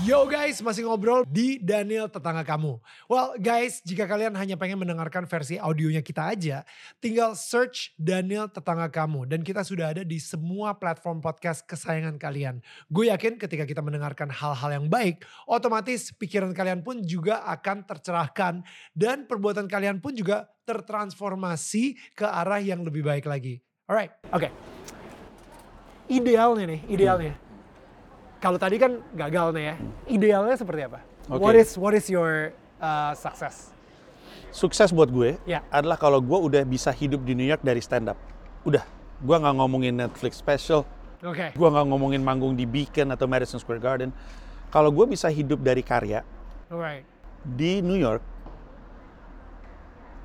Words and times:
Yo 0.00 0.24
guys, 0.24 0.64
masih 0.64 0.88
ngobrol 0.88 1.28
di 1.28 1.60
Daniel 1.60 2.08
Tetangga 2.08 2.40
Kamu. 2.40 2.80
Well 3.04 3.36
guys, 3.36 3.84
jika 3.84 4.08
kalian 4.08 4.32
hanya 4.32 4.56
pengen 4.56 4.80
mendengarkan 4.80 5.28
versi 5.28 5.60
audionya 5.60 6.00
kita 6.00 6.24
aja, 6.24 6.64
tinggal 7.04 7.36
search 7.36 7.92
Daniel 8.00 8.48
Tetangga 8.48 8.88
Kamu. 8.88 9.28
Dan 9.28 9.44
kita 9.44 9.60
sudah 9.60 9.92
ada 9.92 10.00
di 10.00 10.16
semua 10.16 10.72
platform 10.72 11.20
podcast 11.20 11.68
kesayangan 11.68 12.16
kalian. 12.16 12.64
Gue 12.88 13.12
yakin 13.12 13.36
ketika 13.36 13.68
kita 13.68 13.84
mendengarkan 13.84 14.32
hal-hal 14.32 14.80
yang 14.80 14.88
baik, 14.88 15.20
otomatis 15.44 16.16
pikiran 16.16 16.56
kalian 16.56 16.80
pun 16.80 17.04
juga 17.04 17.44
akan 17.44 17.84
tercerahkan. 17.84 18.64
Dan 18.96 19.28
perbuatan 19.28 19.68
kalian 19.68 20.00
pun 20.00 20.16
juga 20.16 20.48
tertransformasi 20.64 22.16
ke 22.16 22.24
arah 22.24 22.64
yang 22.64 22.80
lebih 22.88 23.04
baik 23.04 23.28
lagi. 23.28 23.60
Alright, 23.84 24.16
oke. 24.32 24.48
Idealnya 26.08 26.64
nih, 26.72 26.80
idealnya. 26.88 27.49
Kalau 28.40 28.56
tadi 28.56 28.80
kan 28.80 29.04
gagal 29.12 29.52
nih 29.52 29.64
ya. 29.68 29.74
Idealnya 30.08 30.56
seperti 30.56 30.88
apa? 30.88 31.04
Oke. 31.28 31.40
What 31.44 31.54
is 31.54 31.76
what 31.76 31.92
is 31.92 32.08
your 32.08 32.56
uh, 32.80 33.12
success? 33.12 33.68
Sukses 34.50 34.90
buat 34.90 35.12
gue 35.12 35.38
Ya. 35.46 35.62
adalah 35.70 35.94
kalau 35.94 36.18
gue 36.18 36.34
udah 36.34 36.64
bisa 36.66 36.90
hidup 36.90 37.22
di 37.22 37.36
New 37.36 37.46
York 37.46 37.62
dari 37.62 37.78
stand 37.78 38.10
up. 38.10 38.18
Udah, 38.66 38.82
gue 39.22 39.36
nggak 39.36 39.54
ngomongin 39.60 39.94
Netflix 39.94 40.40
special, 40.42 40.82
Oke. 41.22 41.54
gue 41.54 41.68
nggak 41.70 41.86
ngomongin 41.86 42.18
manggung 42.18 42.58
di 42.58 42.66
Beacon 42.66 43.14
atau 43.14 43.30
Madison 43.30 43.62
Square 43.62 43.78
Garden. 43.78 44.10
Kalau 44.74 44.90
gue 44.90 45.06
bisa 45.06 45.30
hidup 45.30 45.62
dari 45.62 45.86
karya 45.86 46.26
Alright. 46.66 47.06
di 47.46 47.78
New 47.78 47.94
York, 47.94 48.24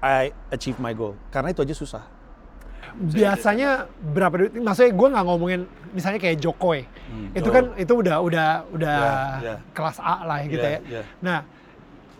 I 0.02 0.34
achieve 0.50 0.82
my 0.82 0.94
goal. 0.98 1.14
Karena 1.30 1.54
itu 1.54 1.62
aja 1.62 1.76
susah. 1.78 2.04
Biasanya 2.94 3.70
berapa 4.14 4.36
duit? 4.38 4.52
Maksudnya 4.56 4.92
gue 4.94 5.08
nggak 5.14 5.26
ngomongin 5.26 5.62
misalnya 5.92 6.20
kayak 6.20 6.38
Jokowi. 6.40 6.84
itu 7.32 7.48
oh. 7.48 7.54
kan 7.54 7.64
itu 7.80 7.94
udah 7.96 8.18
udah 8.20 8.48
udah 8.76 8.98
Ya, 9.40 9.40
ya. 9.40 9.56
kelas 9.72 9.98
A 10.04 10.28
lah 10.28 10.44
gitu 10.44 10.60
Ya, 10.60 10.80
ya. 10.84 11.00
ya. 11.00 11.02
Nah, 11.24 11.40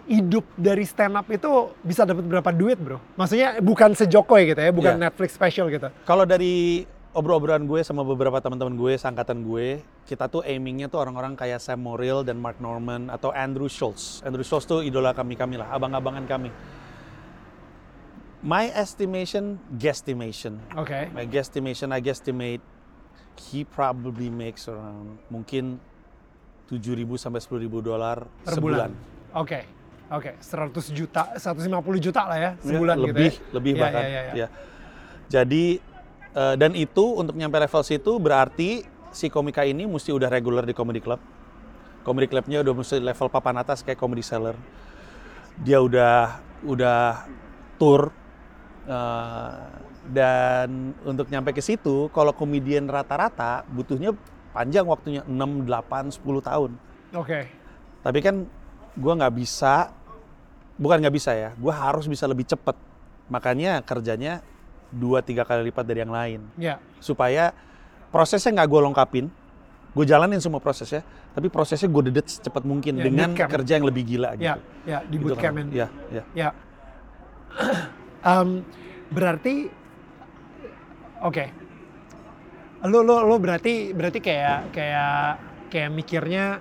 hidup 0.06 0.46
dari 0.56 0.86
stand 0.86 1.18
up 1.18 1.28
itu 1.28 1.50
bisa 1.82 2.06
dapat 2.06 2.24
berapa 2.24 2.50
duit, 2.54 2.78
Bro? 2.78 3.02
Maksudnya 3.18 3.60
bukan 3.60 3.92
sejokowi 3.92 4.54
gitu 4.56 4.62
ya, 4.62 4.72
bukan 4.72 4.96
Ya. 4.96 5.10
Netflix 5.10 5.34
special 5.36 5.68
gitu. 5.68 5.90
Kalau 6.06 6.24
dari 6.24 6.86
obrol-obrolan 7.16 7.64
gue 7.66 7.80
sama 7.82 8.04
beberapa 8.04 8.38
teman-teman 8.38 8.76
gue, 8.76 8.94
sangkatan 9.00 9.42
gue, 9.42 9.82
kita 10.06 10.28
tuh 10.28 10.44
aimingnya 10.44 10.92
tuh 10.92 11.00
orang-orang 11.00 11.34
kayak 11.34 11.64
Sam 11.64 11.82
Morrill 11.82 12.22
dan 12.22 12.38
Mark 12.38 12.60
Norman 12.60 13.08
atau 13.08 13.32
Andrew 13.32 13.72
Schultz. 13.72 14.20
Andrew 14.22 14.44
Schultz 14.44 14.68
tuh 14.68 14.84
idola 14.84 15.16
kami-kami 15.16 15.58
lah, 15.58 15.72
abang-abangan 15.72 16.28
kami. 16.28 16.52
My 18.46 18.70
estimation, 18.70 19.58
guesstimation. 19.74 20.62
Oke. 20.78 21.10
My 21.10 21.26
guesstimation, 21.26 21.90
I 21.90 21.98
guesstimate 21.98 22.62
he 23.36 23.66
probably 23.66 24.30
makes 24.30 24.70
around 24.70 25.18
mungkin 25.28 25.82
7.000 26.70 27.10
sampai 27.18 27.42
10.000 27.42 27.66
dolar 27.82 28.18
sebulan. 28.46 28.62
bulan. 28.62 28.92
Oke. 29.34 29.60
Oke, 30.14 30.38
100 30.38 30.94
juta, 30.94 31.34
150 31.34 31.66
juta 31.98 32.22
lah 32.30 32.38
ya 32.38 32.52
sebulan 32.62 32.94
Ya, 32.94 33.06
gitu 33.10 33.18
lebih, 33.18 33.32
ya. 33.34 33.50
lebih 33.58 33.74
Ya, 33.74 33.82
bahkan. 33.82 34.04
ya, 34.06 34.10
ya, 34.10 34.22
ya. 34.22 34.34
Ya. 34.38 34.48
Jadi 35.26 35.66
eh, 36.38 36.56
dan 36.62 36.72
itu 36.78 37.06
untuk 37.18 37.34
nyampe 37.34 37.58
level 37.58 37.82
situ 37.82 38.12
berarti 38.22 38.86
si 39.10 39.34
komika 39.34 39.66
ini 39.66 39.90
mesti 39.90 40.14
udah 40.14 40.30
regular 40.30 40.62
di 40.62 40.78
comedy 40.78 41.02
club. 41.02 41.18
Comedy 42.06 42.30
clubnya 42.30 42.62
udah 42.62 42.74
mesti 42.78 43.02
level 43.02 43.28
papan 43.34 43.58
atas 43.58 43.82
kayak 43.82 43.98
comedy 43.98 44.22
seller. 44.22 44.54
Dia 45.58 45.82
udah 45.82 46.38
udah 46.62 47.26
tour 47.82 48.14
eh, 48.86 49.52
dan 50.06 50.94
untuk 51.02 51.26
nyampe 51.28 51.50
ke 51.50 51.60
situ 51.60 52.08
kalau 52.10 52.30
komedian 52.30 52.86
rata-rata 52.86 53.66
butuhnya 53.68 54.14
panjang 54.54 54.86
waktunya 54.86 55.22
6, 55.26 55.66
8, 55.66 56.14
10 56.14 56.22
tahun. 56.42 56.72
Oke. 57.12 57.50
Tapi 58.00 58.20
kan 58.22 58.46
gue 58.94 59.14
nggak 59.18 59.34
bisa, 59.34 59.90
bukan 60.78 61.02
nggak 61.02 61.16
bisa 61.16 61.34
ya, 61.34 61.50
gue 61.58 61.74
harus 61.74 62.06
bisa 62.06 62.24
lebih 62.24 62.46
cepat. 62.46 62.78
Makanya 63.28 63.82
kerjanya 63.82 64.46
dua 64.94 65.20
tiga 65.20 65.42
kali 65.44 65.68
lipat 65.68 65.84
dari 65.84 66.06
yang 66.06 66.14
lain. 66.14 66.40
Ya. 66.56 66.78
Supaya 67.02 67.52
prosesnya 68.14 68.62
nggak 68.62 68.70
gue 68.70 68.82
lengkapin, 68.86 69.26
gue 69.92 70.06
jalanin 70.06 70.38
semua 70.38 70.62
prosesnya, 70.62 71.02
tapi 71.34 71.50
prosesnya 71.50 71.90
gue 71.90 72.14
dedet 72.14 72.30
secepat 72.30 72.62
mungkin 72.64 73.02
Ya, 73.02 73.10
dengan 73.10 73.34
kerja 73.34 73.82
yang 73.82 73.90
lebih 73.90 74.06
gila 74.06 74.38
gitu. 74.38 74.46
Ya, 74.46 74.56
ya 74.86 75.00
di 75.04 75.18
Gitu 75.18 75.34
kan. 75.36 75.52
bootcamp 75.52 75.74
Ya, 75.74 75.88
ya. 76.32 76.50
Em, 78.26 78.66
berarti 79.14 79.70
oke. 81.22 81.46
Lo 82.90 83.06
lo 83.06 83.22
lo 83.22 83.36
berarti 83.38 83.94
berarti 83.94 84.20
kayak 84.22 84.74
kayak 84.74 85.22
kayak 85.70 85.90
mikirnya 85.94 86.58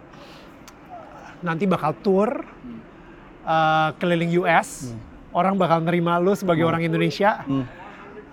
nanti 1.40 1.64
bakal 1.64 1.96
tour 2.04 2.30
eh, 3.48 3.88
keliling 3.96 4.32
US. 4.44 4.92
Orang 5.34 5.58
bakal 5.58 5.82
nerima 5.82 6.20
lo 6.22 6.36
sebagai 6.36 6.62
orang 6.62 6.84
Indonesia. 6.84 7.42
Hmm. 7.42 7.66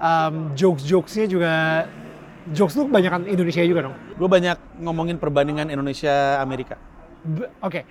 Em, 0.01 0.35
jokes-jokesnya 0.53 1.25
juga 1.29 1.53
jokes 2.49 2.73
lu 2.73 2.89
kebanyakan 2.89 3.29
Indonesia 3.29 3.61
juga 3.63 3.89
dong. 3.89 3.95
Gue 4.17 4.29
banyak 4.29 4.57
ngomongin 4.81 5.17
perbandingan 5.21 5.69
Indonesia 5.69 6.41
Amerika. 6.41 6.77
Oke. 7.61 7.85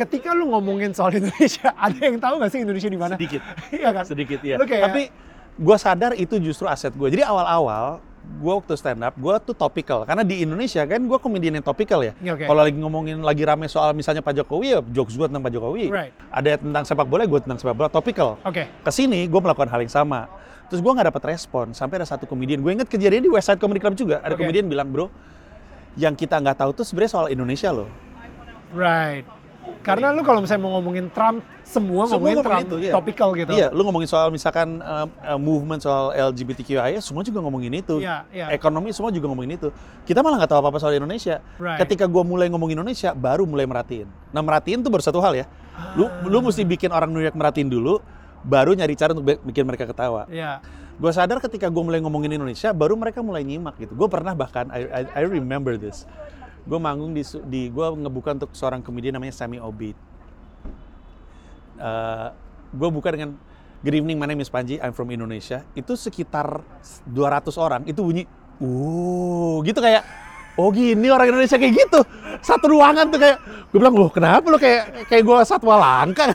Ketika 0.00 0.32
lu 0.32 0.48
ngomongin 0.48 0.96
soal 0.96 1.12
Indonesia, 1.12 1.76
ada 1.86 2.00
yang 2.00 2.16
tahu 2.16 2.40
gak 2.40 2.50
sih 2.50 2.60
Indonesia 2.64 2.88
di 2.88 2.96
mana? 2.96 3.14
Sedikit. 3.14 3.44
Iya 3.76 3.88
kan? 3.92 4.04
Sedikit 4.08 4.40
ya. 4.40 4.56
Lu 4.56 4.64
kayak- 4.64 4.84
Tapi 4.88 5.02
gue 5.60 5.76
sadar 5.76 6.12
itu 6.16 6.40
justru 6.40 6.64
aset 6.64 6.88
gue. 6.90 7.08
Jadi 7.10 7.20
awal-awal 7.20 8.00
gue 8.20 8.52
waktu 8.54 8.76
stand 8.76 9.00
up, 9.00 9.12
gue 9.12 9.34
tuh 9.42 9.52
topical. 9.52 10.08
Karena 10.08 10.24
di 10.24 10.40
Indonesia 10.40 10.80
kan 10.84 11.00
gue 11.00 11.18
komedian 11.18 11.52
yang 11.52 11.66
topical 11.66 12.00
ya. 12.00 12.16
Ya, 12.18 12.32
oke. 12.32 12.48
Kalau 12.48 12.62
lagi 12.62 12.76
ngomongin 12.76 13.20
lagi 13.20 13.44
rame 13.44 13.66
soal 13.66 13.92
misalnya 13.92 14.20
Pak 14.20 14.40
Jokowi 14.40 14.66
ya 14.70 14.80
jokes 14.86 15.16
gue 15.16 15.26
tentang 15.28 15.44
Pak 15.44 15.52
Jokowi. 15.52 15.92
Right. 15.92 16.12
Ada 16.32 16.56
tentang 16.56 16.84
sepak 16.84 17.04
bola, 17.04 17.28
gue 17.28 17.40
tentang 17.44 17.60
sepak 17.60 17.76
bola, 17.76 17.88
topical. 17.88 18.40
Oke. 18.40 18.64
Ke 18.70 18.90
sini 18.90 19.28
gue 19.28 19.40
melakukan 19.40 19.68
hal 19.68 19.80
yang 19.80 19.92
sama. 19.92 20.32
Terus 20.72 20.80
gue 20.80 20.92
nggak 20.94 21.08
dapat 21.10 21.22
respon. 21.28 21.74
Sampai 21.74 21.98
ada 21.98 22.06
satu 22.06 22.24
komedian, 22.24 22.62
gue 22.62 22.70
inget 22.70 22.88
kejadian 22.88 23.20
di 23.20 23.30
West 23.32 23.50
Side 23.50 23.58
Comedy 23.58 23.82
Club 23.82 23.92
juga. 23.92 24.22
Ada 24.22 24.32
Oke. 24.32 24.46
komedian 24.46 24.64
bilang, 24.64 24.88
bro, 24.88 25.10
yang 25.98 26.14
kita 26.14 26.38
nggak 26.38 26.56
tahu 26.56 26.70
tuh 26.72 26.84
sebenarnya 26.86 27.10
soal 27.10 27.26
Indonesia 27.28 27.68
loh. 27.68 27.90
Right. 28.70 29.26
Karena 29.80 30.12
lu 30.12 30.20
kalau 30.20 30.44
misalnya 30.44 30.62
mau 30.62 30.76
ngomongin 30.76 31.08
Trump, 31.08 31.40
semua, 31.64 32.04
Semua 32.04 32.20
ngomongin 32.20 32.36
ngomongin 32.36 32.44
Trump, 32.44 32.66
itu, 32.68 32.76
iya. 32.84 32.92
topical 32.92 33.28
gitu. 33.32 33.52
Iya, 33.56 33.68
lu 33.72 33.80
ngomongin 33.86 34.08
soal 34.10 34.28
misalkan 34.28 34.82
uh, 34.84 35.08
uh, 35.24 35.40
movement 35.40 35.80
soal 35.80 36.12
LGBTQIA, 36.12 37.00
semua 37.00 37.24
juga 37.24 37.40
ngomongin 37.40 37.72
itu. 37.80 38.02
Iya, 38.02 38.28
iya. 38.28 38.46
Ekonomi 38.52 38.92
semua 38.92 39.08
juga 39.08 39.30
ngomongin 39.32 39.56
itu. 39.56 39.72
Kita 40.04 40.20
malah 40.20 40.44
nggak 40.44 40.50
tahu 40.52 40.60
apa-apa 40.60 40.78
soal 40.82 40.92
Indonesia. 40.98 41.40
Right. 41.56 41.80
Ketika 41.80 42.04
gua 42.04 42.26
mulai 42.26 42.52
ngomongin 42.52 42.76
Indonesia, 42.76 43.16
baru 43.16 43.48
mulai 43.48 43.64
merhatiin. 43.64 44.08
Nah, 44.36 44.42
merhatiin 44.44 44.84
tuh 44.84 44.90
baru 44.92 45.00
satu 45.00 45.18
hal 45.24 45.32
ya. 45.32 45.46
Lu 45.96 46.12
lu 46.28 46.44
mesti 46.44 46.60
bikin 46.66 46.92
orang 46.92 47.08
New 47.08 47.24
York 47.24 47.32
merhatiin 47.32 47.72
dulu, 47.72 48.04
baru 48.44 48.76
nyari 48.76 48.92
cara 48.98 49.16
untuk 49.16 49.24
bi- 49.24 49.40
bikin 49.48 49.64
mereka 49.64 49.88
ketawa. 49.88 50.28
Iya. 50.28 50.60
Gue 51.00 51.08
sadar 51.16 51.40
ketika 51.40 51.72
gue 51.72 51.80
mulai 51.80 51.96
ngomongin 52.04 52.36
Indonesia, 52.36 52.76
baru 52.76 52.92
mereka 52.92 53.24
mulai 53.24 53.40
nyimak 53.40 53.80
gitu. 53.80 53.96
Gue 53.96 54.04
pernah 54.12 54.36
bahkan, 54.36 54.68
I, 54.68 54.84
I, 54.84 55.02
I 55.08 55.22
remember 55.24 55.80
this. 55.80 56.04
Gue 56.64 56.78
manggung 56.78 57.12
di, 57.16 57.22
di 57.48 57.72
gue 57.72 57.86
ngebuka 57.86 58.36
untuk 58.36 58.50
seorang 58.52 58.80
komedian 58.84 59.16
namanya 59.16 59.34
Sammy 59.34 59.60
Obeid. 59.60 59.96
gue 62.70 62.88
buka 62.92 63.10
dengan 63.12 63.36
Good 63.80 63.96
evening, 63.96 64.20
my 64.20 64.28
name 64.28 64.44
is 64.44 64.52
Panji, 64.52 64.76
I'm 64.76 64.92
from 64.92 65.08
Indonesia. 65.08 65.64
Itu 65.72 65.96
sekitar 65.96 66.60
200 67.08 67.48
orang, 67.56 67.80
itu 67.88 68.04
bunyi, 68.04 68.28
uh, 68.60 69.56
gitu 69.64 69.80
kayak, 69.80 70.04
oh 70.60 70.68
gini 70.68 71.08
orang 71.08 71.32
Indonesia 71.32 71.56
kayak 71.56 71.88
gitu. 71.88 72.04
Satu 72.44 72.76
ruangan 72.76 73.08
tuh 73.08 73.16
kayak, 73.16 73.40
gue 73.72 73.80
bilang, 73.80 73.96
loh 73.96 74.12
kenapa 74.12 74.52
lo 74.52 74.60
kayak 74.60 75.08
kayak 75.08 75.24
gue 75.24 75.36
satwa 75.48 75.80
langka? 75.80 76.28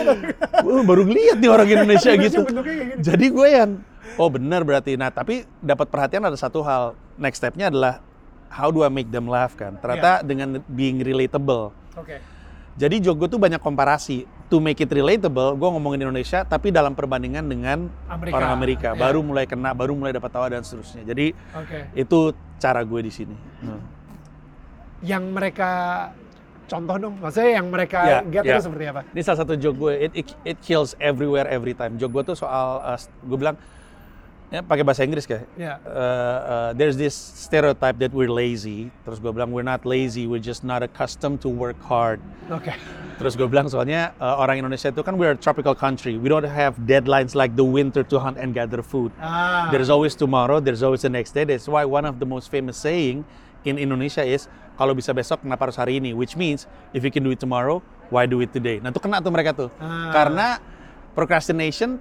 Gue 0.64 0.86
baru 0.86 1.02
ngeliat 1.02 1.42
nih 1.42 1.50
orang 1.50 1.66
Indonesia 1.66 2.14
gitu. 2.14 2.46
Jadi 3.02 3.26
gue 3.26 3.48
yang, 3.50 3.82
oh 4.14 4.30
benar 4.30 4.62
berarti. 4.62 4.94
Nah 4.94 5.10
tapi 5.10 5.42
dapat 5.58 5.90
perhatian 5.90 6.22
ada 6.30 6.38
satu 6.38 6.62
hal. 6.62 6.94
Next 7.18 7.42
stepnya 7.42 7.74
adalah, 7.74 7.98
how 8.54 8.70
do 8.70 8.86
I 8.86 8.90
make 8.90 9.10
them 9.10 9.26
laugh 9.26 9.58
kan? 9.58 9.74
Ternyata 9.82 10.22
dengan 10.22 10.62
being 10.70 11.02
relatable. 11.02 11.74
Oke. 11.98 12.22
Jadi 12.74 13.02
joke 13.02 13.26
gue 13.26 13.28
tuh 13.34 13.40
banyak 13.42 13.58
komparasi. 13.58 14.30
To 14.52 14.60
make 14.62 14.78
it 14.78 14.92
relatable, 14.92 15.56
gue 15.56 15.68
ngomongin 15.72 16.04
Indonesia, 16.06 16.46
tapi 16.46 16.70
dalam 16.70 16.94
perbandingan 16.94 17.42
dengan 17.48 17.90
Amerika. 18.06 18.34
orang 18.38 18.50
Amerika. 18.54 18.88
Iya. 18.94 19.00
Baru 19.00 19.20
mulai 19.24 19.48
kena, 19.50 19.74
baru 19.74 19.96
mulai 19.98 20.12
dapat 20.14 20.30
tawa 20.30 20.46
dan 20.52 20.62
seterusnya. 20.62 21.02
Jadi 21.02 21.34
Oke. 21.56 21.78
itu 21.96 22.18
cara 22.60 22.84
gue 22.86 23.00
di 23.02 23.10
sini. 23.10 23.34
Hmm. 23.64 23.82
Yang 25.02 25.24
mereka 25.32 25.70
contoh 26.68 26.96
dong, 27.00 27.14
maksudnya 27.18 27.50
yang 27.58 27.66
mereka 27.72 27.98
Ya, 28.04 28.18
get 28.22 28.44
ya. 28.46 28.60
itu 28.60 28.68
seperti 28.68 28.84
apa? 28.94 29.00
Ini 29.10 29.20
salah 29.24 29.38
satu 29.42 29.54
joke 29.58 29.78
gue. 29.80 29.94
It, 30.06 30.12
it, 30.14 30.26
it 30.44 30.58
kills 30.62 30.92
everywhere 31.02 31.48
every 31.48 31.74
time. 31.74 31.96
Joke 31.96 32.12
gue 32.20 32.24
tuh 32.30 32.36
soal, 32.38 32.84
uh, 32.84 33.00
gue 33.00 33.38
bilang 33.40 33.56
Ya, 34.54 34.62
pakai 34.62 34.86
bahasa 34.86 35.02
Inggris 35.02 35.26
kayak. 35.26 35.50
Ya. 35.58 35.82
Uh, 35.82 35.90
uh, 35.90 36.70
there's 36.78 36.94
this 36.94 37.10
stereotype 37.10 37.98
that 37.98 38.14
we're 38.14 38.30
lazy. 38.30 38.86
Terus 39.02 39.18
gue 39.18 39.34
bilang 39.34 39.50
we're 39.50 39.66
not 39.66 39.82
lazy, 39.82 40.30
we're 40.30 40.38
just 40.38 40.62
not 40.62 40.78
accustomed 40.78 41.42
to 41.42 41.50
work 41.50 41.74
hard. 41.82 42.22
Oke. 42.54 42.70
Terus 43.18 43.34
gue 43.34 43.50
bilang 43.50 43.66
soalnya 43.66 44.14
uh, 44.22 44.38
orang 44.38 44.62
Indonesia 44.62 44.94
itu 44.94 45.02
kan 45.02 45.18
we're 45.18 45.34
a 45.34 45.40
tropical 45.42 45.74
country. 45.74 46.22
We 46.22 46.30
don't 46.30 46.46
have 46.46 46.78
deadlines 46.86 47.34
like 47.34 47.58
the 47.58 47.66
winter 47.66 48.06
to 48.06 48.16
hunt 48.22 48.38
and 48.38 48.54
gather 48.54 48.78
food. 48.78 49.10
Ah. 49.18 49.74
There's 49.74 49.90
always 49.90 50.14
tomorrow, 50.14 50.62
there's 50.62 50.86
always 50.86 51.02
the 51.02 51.10
next 51.10 51.34
day. 51.34 51.42
That's 51.42 51.66
why 51.66 51.82
one 51.82 52.06
of 52.06 52.22
the 52.22 52.28
most 52.30 52.46
famous 52.46 52.78
saying 52.78 53.26
in 53.66 53.74
Indonesia 53.74 54.22
is 54.22 54.46
kalau 54.78 54.94
bisa 54.94 55.10
besok 55.10 55.42
kenapa 55.42 55.66
harus 55.66 55.78
hari 55.82 55.98
ini? 55.98 56.14
Which 56.14 56.38
means 56.38 56.70
if 56.94 57.02
you 57.02 57.10
can 57.10 57.26
do 57.26 57.34
it 57.34 57.42
tomorrow, 57.42 57.82
why 58.06 58.30
do 58.30 58.38
it 58.38 58.54
today? 58.54 58.78
Nah, 58.78 58.94
itu 58.94 59.02
kena 59.02 59.18
tuh 59.18 59.34
mereka 59.34 59.50
tuh. 59.50 59.74
Ah. 59.82 60.14
Karena 60.14 60.62
procrastination 61.18 61.98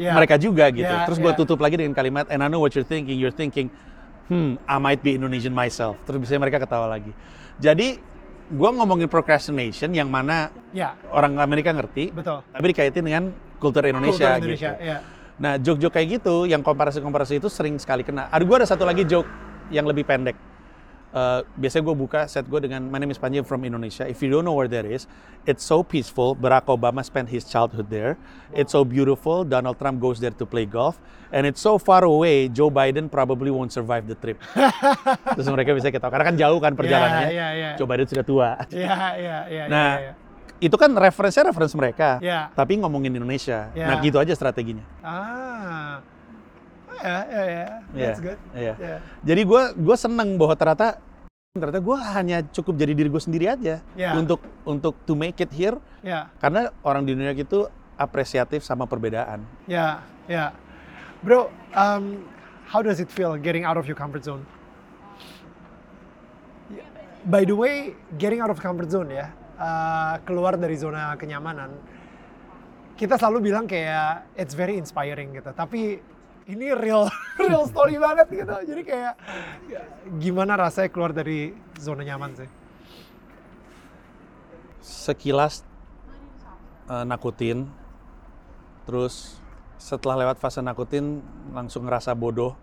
Ya. 0.00 0.16
mereka 0.16 0.40
juga 0.40 0.64
gitu. 0.72 0.88
Ya, 0.88 1.04
Terus 1.04 1.20
gue 1.20 1.32
tutup 1.36 1.60
lagi 1.60 1.76
dengan 1.76 1.92
kalimat 1.92 2.24
and 2.32 2.40
I 2.40 2.48
know 2.48 2.56
what 2.58 2.72
you're 2.72 2.88
thinking. 2.88 3.20
You're 3.20 3.34
thinking, 3.34 3.68
hmm, 4.26 4.56
I 4.64 4.80
might 4.80 5.04
be 5.04 5.12
Indonesian 5.12 5.52
myself. 5.52 6.00
Terus 6.08 6.24
biasanya 6.24 6.40
mereka 6.40 6.56
ketawa 6.56 6.88
lagi. 6.88 7.12
Jadi 7.60 8.00
gue 8.50 8.70
ngomongin 8.72 9.06
procrastination 9.06 9.92
yang 9.92 10.08
mana 10.08 10.48
Ya. 10.72 10.96
orang 11.12 11.36
Amerika 11.38 11.70
ngerti, 11.70 12.10
Betul. 12.10 12.40
tapi 12.48 12.64
dikaitin 12.72 13.04
dengan 13.04 13.22
kultur 13.60 13.84
Indonesia, 13.84 14.34
Kultur 14.34 14.42
Indonesia. 14.42 14.70
gitu. 14.74 14.88
Ya. 14.88 14.98
Nah, 15.40 15.56
joke-joke 15.56 15.94
kayak 15.94 16.08
gitu, 16.20 16.44
yang 16.44 16.60
komparasi-komparasi 16.60 17.40
itu 17.40 17.48
sering 17.48 17.76
sekali 17.76 18.00
kena. 18.02 18.28
Ada 18.28 18.42
gue 18.44 18.56
ada 18.56 18.68
satu 18.68 18.84
lagi 18.84 19.04
joke 19.04 19.28
yang 19.68 19.84
lebih 19.84 20.04
pendek. 20.04 20.36
Eh, 21.10 21.40
biasanya 21.58 21.90
gue 21.90 21.96
buka 21.98 22.20
set 22.30 22.46
gue 22.46 22.60
dengan 22.62 22.86
My 22.86 23.02
name 23.02 23.10
is 23.10 23.18
Panji 23.18 23.42
from 23.42 23.66
Indonesia. 23.66 24.06
If 24.06 24.22
you 24.22 24.30
don't 24.30 24.46
know 24.46 24.54
where 24.54 24.70
that 24.70 24.86
is, 24.86 25.10
it's 25.42 25.66
so 25.66 25.82
peaceful. 25.82 26.38
Barack 26.38 26.70
Obama 26.70 27.02
spent 27.02 27.26
his 27.26 27.42
childhood 27.42 27.90
there. 27.90 28.14
It's 28.54 28.70
so 28.70 28.86
beautiful. 28.86 29.42
Donald 29.42 29.82
Trump 29.82 29.98
goes 29.98 30.22
there 30.22 30.30
to 30.30 30.46
play 30.46 30.70
golf, 30.70 31.02
and 31.34 31.50
it's 31.50 31.58
so 31.58 31.82
far 31.82 32.06
away. 32.06 32.46
Joe 32.46 32.70
Biden 32.70 33.10
probably 33.10 33.50
won't 33.50 33.74
survive 33.74 34.06
the 34.06 34.14
trip. 34.14 34.38
Terus 35.34 35.50
mereka 35.50 35.74
bisa 35.74 35.90
ketawa 35.90 36.14
karena 36.14 36.26
kan 36.30 36.36
jauh 36.38 36.58
kan 36.62 36.78
perjalanannya. 36.78 37.34
Ya, 37.34 37.34
ya, 37.34 37.48
ya. 37.58 37.70
Joe 37.74 37.90
Biden 37.90 38.06
sudah 38.06 38.22
tua. 38.22 38.50
Ya, 38.70 39.18
ya, 39.18 39.38
ya. 39.50 39.64
Nah, 39.66 39.90
ya, 39.98 40.06
ya. 40.06 40.12
itu 40.62 40.76
kan 40.78 40.94
referensinya 40.94 41.50
referensi 41.50 41.74
mereka. 41.74 42.22
Ya. 42.22 42.54
Tapi 42.54 42.78
ngomongin 42.78 43.18
Indonesia. 43.18 43.66
Ya. 43.74 43.90
Nah, 43.90 43.96
gitu 43.98 44.22
aja 44.22 44.30
strateginya. 44.30 44.86
Ah. 45.02 46.06
Ya, 47.00 47.18
ya, 47.24 47.42
ya. 47.44 47.66
That's 47.96 48.20
good. 48.20 48.38
Ya. 48.52 48.74
Jadi 49.24 49.42
gue 49.44 49.62
gue 49.74 49.96
seneng 49.96 50.36
bahwa 50.36 50.54
ternyata 50.54 51.00
ternyata 51.50 51.82
gue 51.82 51.96
hanya 52.14 52.38
cukup 52.46 52.78
jadi 52.78 52.94
diri 52.94 53.10
gue 53.10 53.18
sendiri 53.18 53.50
aja 53.50 53.82
Ya. 53.98 54.14
untuk 54.14 54.38
untuk 54.62 54.94
to 55.02 55.18
make 55.18 55.34
it 55.42 55.50
here 55.50 55.74
Ya. 55.98 56.30
karena 56.38 56.70
orang 56.86 57.02
di 57.02 57.10
dunia 57.18 57.34
itu 57.34 57.66
apresiatif 57.98 58.62
sama 58.62 58.86
perbedaan. 58.86 59.42
Ya, 59.66 60.00
ya. 60.30 60.54
Bro, 61.20 61.50
um, 61.74 62.22
how 62.70 62.80
does 62.80 63.02
it 63.02 63.10
feel 63.10 63.34
getting 63.36 63.66
out 63.66 63.74
of 63.76 63.84
your 63.84 63.98
comfort 63.98 64.22
zone? 64.24 64.46
By 67.26 67.44
the 67.44 67.52
way, 67.52 67.92
getting 68.16 68.40
out 68.40 68.48
of 68.48 68.56
comfort 68.56 68.88
zone 68.88 69.12
ya, 69.12 69.28
uh, 69.60 70.16
keluar 70.24 70.56
dari 70.56 70.72
zona 70.78 71.12
kenyamanan. 71.20 71.76
Kita 72.96 73.20
selalu 73.20 73.52
bilang 73.52 73.68
kayak 73.68 74.32
it's 74.32 74.56
very 74.56 74.80
inspiring 74.80 75.36
gitu, 75.36 75.52
tapi 75.52 76.00
ini 76.50 76.74
real 76.74 77.06
real 77.40 77.64
story 77.70 77.96
banget 77.96 78.26
gitu. 78.30 78.56
Jadi 78.66 78.82
kayak 78.82 79.12
ya, 79.70 79.82
gimana 80.18 80.58
rasanya 80.58 80.90
keluar 80.90 81.14
dari 81.14 81.54
zona 81.78 82.02
nyaman 82.02 82.34
sih? 82.34 82.50
Sekilas 84.82 85.62
eh, 86.90 87.04
nakutin, 87.06 87.70
terus 88.84 89.38
setelah 89.80 90.26
lewat 90.26 90.36
fase 90.42 90.60
nakutin 90.60 91.22
langsung 91.54 91.86
ngerasa 91.86 92.12
bodoh. 92.12 92.58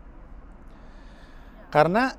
Karena 1.74 2.16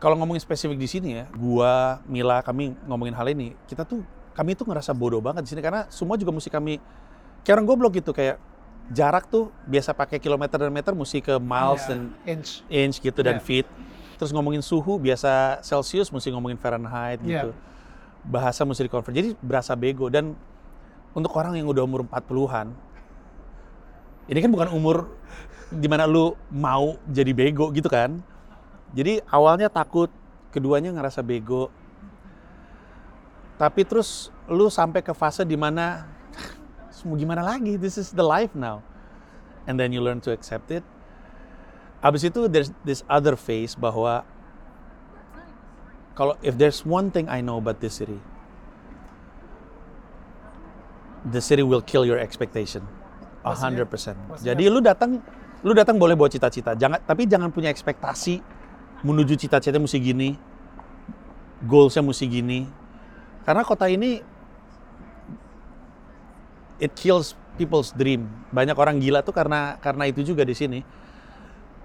kalau 0.00 0.16
ngomongin 0.16 0.40
spesifik 0.40 0.80
di 0.80 0.88
sini 0.88 1.08
ya, 1.20 1.24
gua, 1.34 2.00
Mila, 2.08 2.40
kami 2.40 2.72
ngomongin 2.88 3.12
hal 3.12 3.28
ini, 3.32 3.52
kita 3.68 3.84
tuh 3.84 4.00
kami 4.32 4.56
tuh 4.56 4.64
ngerasa 4.64 4.96
bodoh 4.96 5.20
banget 5.20 5.44
di 5.44 5.50
sini 5.52 5.60
karena 5.60 5.84
semua 5.92 6.16
juga 6.16 6.32
mesti 6.32 6.48
kami 6.48 6.80
kayak 7.44 7.60
orang 7.60 7.68
goblok 7.68 8.00
gitu 8.00 8.14
kayak 8.14 8.40
jarak 8.90 9.30
tuh 9.30 9.54
biasa 9.64 9.94
pakai 9.94 10.18
kilometer 10.18 10.58
dan 10.58 10.68
meter 10.68 10.92
mesti 10.92 11.22
ke 11.22 11.38
miles 11.38 11.86
Ya, 11.86 11.88
dan 11.94 12.00
inch. 12.26 12.50
inch 12.66 12.96
gitu 12.98 13.22
dan 13.22 13.38
Iya. 13.38 13.44
feet. 13.44 13.66
Terus 14.18 14.34
ngomongin 14.34 14.60
suhu 14.60 14.98
biasa 14.98 15.62
Celsius 15.62 16.10
mesti 16.10 16.28
ngomongin 16.28 16.58
Fahrenheit 16.58 17.22
gitu. 17.22 17.54
Iya. 17.54 17.58
Bahasa 18.20 18.66
mesti 18.66 18.84
di-convert. 18.84 19.14
Jadi 19.14 19.32
berasa 19.40 19.72
bego 19.72 20.10
dan 20.10 20.36
untuk 21.14 21.32
orang 21.32 21.56
yang 21.56 21.66
udah 21.66 21.82
umur 21.82 22.04
40-an 22.04 22.70
ini 24.26 24.38
kan 24.38 24.50
bukan 24.52 24.70
umur 24.70 25.10
di 25.70 25.90
mana 25.90 26.06
lu 26.06 26.34
mau 26.50 26.94
jadi 27.06 27.34
bego 27.34 27.70
gitu 27.70 27.90
kan. 27.90 28.22
Jadi 28.90 29.22
awalnya 29.26 29.66
takut, 29.66 30.10
keduanya 30.50 30.90
ngerasa 30.90 31.18
bego. 31.18 31.70
Tapi 33.54 33.82
terus 33.82 34.30
lu 34.46 34.66
sampai 34.66 35.02
ke 35.02 35.10
fase 35.10 35.42
di 35.42 35.54
mana 35.54 36.06
mau 37.04 37.16
gimana 37.16 37.44
lagi? 37.44 37.76
This 37.76 37.96
is 37.96 38.12
the 38.12 38.24
life 38.24 38.52
now. 38.52 38.84
And 39.68 39.76
then 39.76 39.92
you 39.92 40.00
learn 40.00 40.24
to 40.24 40.32
accept 40.32 40.72
it. 40.72 40.82
Abis 42.00 42.24
itu 42.24 42.48
there's 42.48 42.72
this 42.82 43.04
other 43.12 43.36
phase 43.36 43.76
bahwa 43.76 44.24
kalau 46.16 46.36
if 46.40 46.56
there's 46.56 46.84
one 46.84 47.12
thing 47.12 47.28
I 47.28 47.44
know 47.44 47.60
about 47.60 47.80
this 47.84 48.00
city, 48.00 48.16
the 51.28 51.44
city 51.44 51.60
will 51.60 51.84
kill 51.84 52.08
your 52.08 52.16
expectation. 52.16 52.84
A 53.44 53.52
Maksudnya? 53.52 53.60
hundred 53.60 53.86
percent. 53.88 54.16
Maksudnya 54.28 54.56
Jadi 54.56 54.64
lu 54.68 54.80
datang, 54.80 55.20
lu 55.64 55.72
datang 55.76 55.96
boleh 56.00 56.16
bawa 56.16 56.28
cita-cita. 56.32 56.76
Jangan, 56.76 57.04
tapi 57.04 57.28
jangan 57.28 57.52
punya 57.52 57.68
ekspektasi 57.68 58.40
menuju 59.00 59.36
cita-cita 59.36 59.80
mesti 59.80 59.96
gini, 60.00 60.36
goalsnya 61.64 62.04
mesti 62.04 62.24
gini. 62.28 62.68
Karena 63.44 63.64
kota 63.64 63.88
ini 63.88 64.20
it 66.80 66.92
kills 66.96 67.36
people's 67.54 67.92
dream. 67.92 68.26
Banyak 68.50 68.74
orang 68.74 68.98
gila 68.98 69.20
tuh 69.20 69.30
karena 69.30 69.76
karena 69.78 70.08
itu 70.08 70.24
juga 70.24 70.42
di 70.42 70.52
sini. 70.52 70.80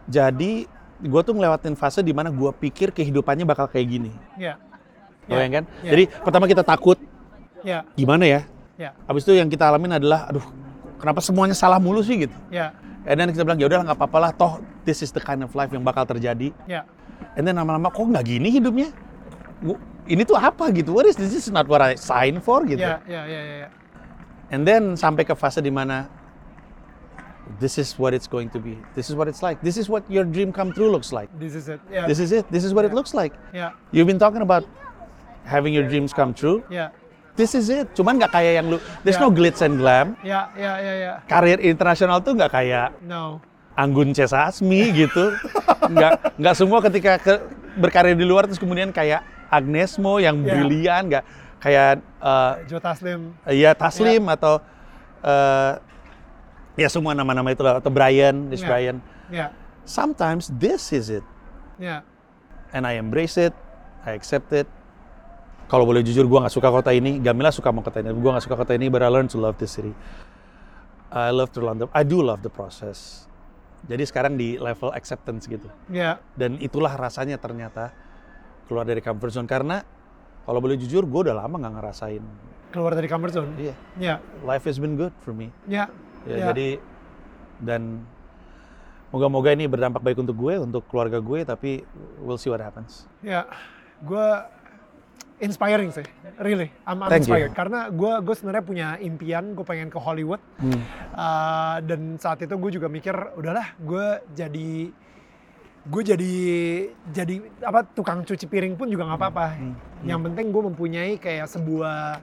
Jadi 0.06 0.66
gue 0.96 1.22
tuh 1.22 1.34
ngelewatin 1.36 1.76
fase 1.76 2.00
di 2.00 2.16
mana 2.16 2.32
gue 2.32 2.52
pikir 2.56 2.96
kehidupannya 2.96 3.44
bakal 3.44 3.68
kayak 3.68 3.88
gini. 3.90 4.12
Ya, 4.40 4.56
Bayang 5.28 5.62
kan? 5.62 5.64
Ya. 5.82 5.92
Jadi 5.92 6.04
pertama 6.22 6.46
kita 6.46 6.62
takut, 6.62 7.02
ya, 7.66 7.82
gimana 7.98 8.24
ya? 8.24 8.42
ya, 8.78 8.94
Habis 9.04 9.26
itu 9.26 9.34
yang 9.34 9.50
kita 9.50 9.66
alamin 9.66 9.98
adalah, 9.98 10.30
aduh, 10.30 10.46
kenapa 11.02 11.18
semuanya 11.20 11.58
salah 11.58 11.82
mulu 11.82 12.06
sih 12.06 12.30
gitu? 12.30 12.36
ya, 12.54 12.72
And 13.10 13.18
then 13.18 13.34
kita 13.34 13.42
bilang 13.42 13.58
ya 13.58 13.66
udahlah 13.66 13.90
nggak 13.90 13.98
apa-apa 13.98 14.18
lah, 14.22 14.32
toh 14.38 14.54
this 14.86 15.02
is 15.02 15.10
the 15.10 15.20
kind 15.20 15.42
of 15.42 15.50
life 15.58 15.74
yang 15.74 15.82
bakal 15.82 16.06
terjadi. 16.06 16.54
ya. 16.70 16.86
And 17.34 17.44
then 17.44 17.58
lama-lama 17.58 17.90
kok 17.90 18.06
nggak 18.06 18.24
gini 18.24 18.54
hidupnya? 18.54 18.94
Gua- 19.60 19.82
Ini 20.06 20.22
tuh 20.22 20.38
apa 20.38 20.70
gitu? 20.70 20.94
What 20.94 21.10
is 21.10 21.18
this? 21.18 21.34
This 21.34 21.50
is 21.50 21.52
not 21.52 21.66
what 21.66 21.82
I 21.82 21.98
signed 21.98 22.38
for 22.46 22.62
gitu. 22.62 22.78
Ya, 22.78 23.02
ya, 23.10 23.26
ya, 23.26 23.42
ya, 23.42 23.56
ya. 23.66 23.70
And 24.50 24.62
then 24.64 24.94
sampai 24.94 25.26
ke 25.26 25.34
fase 25.34 25.58
di 25.60 25.70
mana 25.70 26.06
this 27.58 27.78
is 27.78 27.98
what 27.98 28.14
it's 28.14 28.28
going 28.28 28.50
to 28.52 28.60
be. 28.60 28.78
This 28.94 29.10
is 29.10 29.16
what 29.16 29.28
it's 29.28 29.42
like. 29.42 29.62
This 29.62 29.78
is 29.78 29.88
what 29.88 30.06
your 30.10 30.26
dream 30.26 30.50
come 30.52 30.74
true 30.74 30.90
looks 30.90 31.14
like. 31.14 31.30
This 31.38 31.54
is 31.54 31.70
it. 31.70 31.80
Ya, 31.88 32.06
This 32.06 32.20
is 32.20 32.32
it. 32.32 32.46
This 32.50 32.64
is 32.64 32.74
what 32.74 32.86
it 32.86 32.94
looks 32.94 33.14
like. 33.14 33.34
ya, 33.54 33.74
You've 33.94 34.08
been 34.10 34.20
talking 34.22 34.42
about 34.42 34.66
having 35.46 35.74
your 35.74 35.86
dreams 35.86 36.10
come 36.12 36.34
true. 36.34 36.66
ya, 36.70 36.90
This 37.36 37.54
is 37.54 37.70
it. 37.70 37.92
Cuman 37.94 38.18
nggak 38.18 38.32
kayak 38.34 38.54
yang 38.64 38.68
lu. 38.72 38.78
There's 39.04 39.20
Yeah. 39.20 39.28
no 39.28 39.34
glitz 39.34 39.62
and 39.62 39.78
glam. 39.78 40.16
ya, 40.24 40.50
ya, 40.56 40.74
ya, 40.80 40.94
ya. 40.96 41.14
Karir 41.28 41.60
internasional 41.62 42.22
tuh 42.22 42.34
nggak 42.34 42.52
kayak 42.54 42.96
No. 43.06 43.42
Anggun 43.76 44.16
C. 44.16 44.24
Sasmi 44.24 44.88
gitu. 44.96 45.36
Nggak 45.94 46.40
nggak 46.40 46.56
semua 46.56 46.80
ketika 46.80 47.20
ke, 47.20 47.34
berkarir 47.76 48.16
di 48.16 48.24
luar 48.24 48.48
terus 48.48 48.56
kemudian 48.58 48.88
kayak 48.90 49.20
Agnes 49.52 50.00
Mo 50.00 50.16
yang 50.18 50.42
Yeah. 50.42 50.64
brilian, 50.64 51.02
nggak 51.12 51.24
kayak 51.66 51.98
eh, 52.22 52.54
Joe 52.70 52.78
Taslim. 52.78 53.34
Iya 53.50 53.74
Taslim 53.74 54.22
atau 54.30 54.62
eh, 55.26 55.74
ya 56.78 56.88
semua 56.94 57.18
nama-nama 57.18 57.50
itu 57.50 57.66
atau 57.66 57.90
Brian, 57.90 58.54
this 58.54 58.62
Ya. 58.62 58.70
Brian. 58.70 58.98
Ya, 59.34 59.50
Sometimes 59.90 60.54
this 60.54 60.94
is 60.94 61.10
it, 61.10 61.26
ya, 61.82 62.06
and 62.70 62.86
I 62.86 63.02
embrace 63.02 63.42
it, 63.42 63.54
I 64.06 64.14
accept 64.14 64.54
it. 64.54 64.70
Kalau 65.66 65.82
boleh 65.82 66.06
jujur, 66.06 66.30
gua 66.30 66.46
nggak 66.46 66.54
suka 66.54 66.70
kota 66.70 66.94
ini. 66.94 67.18
Gamila 67.18 67.50
suka 67.50 67.74
mau 67.74 67.82
kota 67.82 68.06
ini. 68.06 68.14
Gua 68.14 68.38
nggak 68.38 68.46
suka 68.46 68.54
kota 68.54 68.78
ini, 68.78 68.86
but 68.86 69.02
I 69.02 69.10
learn 69.10 69.26
to 69.34 69.42
love 69.42 69.58
this 69.58 69.74
city. 69.74 69.98
I 71.10 71.34
love 71.34 71.50
to 71.58 71.62
the, 71.62 71.90
I 71.90 72.06
do 72.06 72.22
love 72.22 72.46
the 72.46 72.54
process. 72.54 73.26
Jadi 73.86 74.06
sekarang 74.06 74.38
di 74.38 74.62
level 74.62 74.94
acceptance 74.94 75.50
gitu. 75.50 75.70
ya, 75.90 76.22
Dan 76.38 76.58
itulah 76.62 76.94
rasanya 76.94 77.38
ternyata 77.42 77.94
keluar 78.70 78.86
dari 78.86 79.02
comfort 79.02 79.34
zone 79.34 79.50
karena 79.50 79.86
kalau 80.46 80.60
boleh 80.60 80.78
jujur, 80.78 81.04
gue 81.04 81.22
udah 81.26 81.36
lama 81.36 81.56
nggak 81.58 81.74
ngerasain. 81.76 82.24
keluar 82.70 82.92
dari 82.92 83.08
comfort 83.08 83.32
zone. 83.32 83.52
Iya, 83.56 83.76
Ya, 83.96 84.16
life 84.44 84.64
has 84.64 84.76
been 84.76 84.94
good 84.94 85.16
for 85.20 85.32
me. 85.32 85.48
ya, 85.64 85.88
Ya, 86.24 86.36
ya. 86.36 86.46
jadi 86.52 86.68
dan 87.58 88.04
moga-moga 89.10 89.48
ini 89.50 89.64
berdampak 89.64 90.04
baik 90.04 90.20
untuk 90.20 90.36
gue, 90.36 90.60
untuk 90.60 90.84
keluarga 90.86 91.18
gue, 91.18 91.40
tapi 91.42 91.88
we'll 92.20 92.36
see 92.36 92.52
what 92.52 92.60
happens. 92.60 93.08
Ya, 93.24 93.48
gue 94.04 94.28
inspiring 95.38 95.88
sih, 95.90 96.04
really. 96.38 96.68
I'm, 96.84 97.00
I'm 97.00 97.08
Thank 97.08 97.28
you. 97.28 97.32
inspired 97.32 97.54
karena 97.54 97.88
gue 97.88 98.12
gue 98.20 98.36
sebenarnya 98.36 98.64
punya 98.64 98.88
impian, 99.00 99.52
gue 99.52 99.64
pengen 99.64 99.88
ke 99.88 99.96
Hollywood. 99.96 100.44
Hmm. 100.60 100.80
Uh, 101.12 101.78
dan 101.80 102.20
saat 102.20 102.44
itu 102.44 102.56
gue 102.56 102.72
juga 102.74 102.88
mikir, 102.88 103.16
udahlah, 103.36 103.72
gue 103.78 104.06
jadi 104.32 104.92
gue 105.86 106.02
jadi 106.02 106.34
jadi 107.14 107.36
apa 107.62 107.86
tukang 107.86 108.26
cuci 108.26 108.50
piring 108.50 108.74
pun 108.74 108.90
juga 108.90 109.06
nggak 109.06 109.20
apa-apa. 109.22 109.48
Hmm. 109.54 109.76
Yang 110.02 110.20
penting 110.30 110.46
gue 110.50 110.64
mempunyai 110.74 111.14
kayak 111.22 111.46
sebuah 111.46 112.20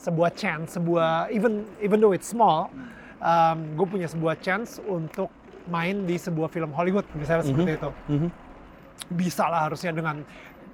sebuah 0.00 0.30
chance, 0.32 0.76
sebuah 0.80 1.28
even 1.28 1.68
even 1.84 2.00
though 2.00 2.16
it's 2.16 2.32
small, 2.32 2.72
um, 3.20 3.58
gue 3.76 3.86
punya 3.86 4.08
sebuah 4.08 4.40
chance 4.40 4.80
untuk 4.84 5.28
main 5.68 6.04
di 6.04 6.16
sebuah 6.16 6.48
film 6.48 6.72
Hollywood 6.72 7.04
misalnya 7.16 7.44
seperti 7.44 7.72
itu. 7.76 7.90
Mhm. 8.08 8.28
Bisa 9.12 9.48
lah 9.52 9.68
harusnya 9.68 9.92
dengan 9.92 10.24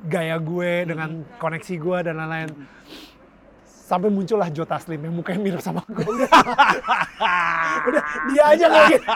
gaya 0.07 0.39
gue, 0.39 0.87
dengan 0.87 1.27
koneksi 1.43 1.75
gue 1.77 1.99
dan 2.07 2.15
lain-lain. 2.17 2.51
Sampai 3.90 4.06
muncullah 4.06 4.47
Joe 4.54 4.62
Taslim 4.62 5.02
yang 5.02 5.11
mukanya 5.18 5.42
mirip 5.42 5.59
sama 5.59 5.82
gue. 5.90 6.06
Udah, 6.06 6.30
udah 7.90 8.02
dia 8.30 8.42
aja 8.54 8.66
gitu. 8.87 9.02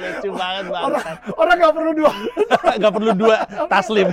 Lucu 0.00 0.30
banget 0.32 0.64
Orang 0.72 1.04
orang 1.36 1.56
nggak 1.60 1.74
perlu 1.76 1.92
dua. 1.92 2.12
Gak 2.80 2.92
perlu 2.94 3.12
dua 3.12 3.36
taslim. 3.68 4.08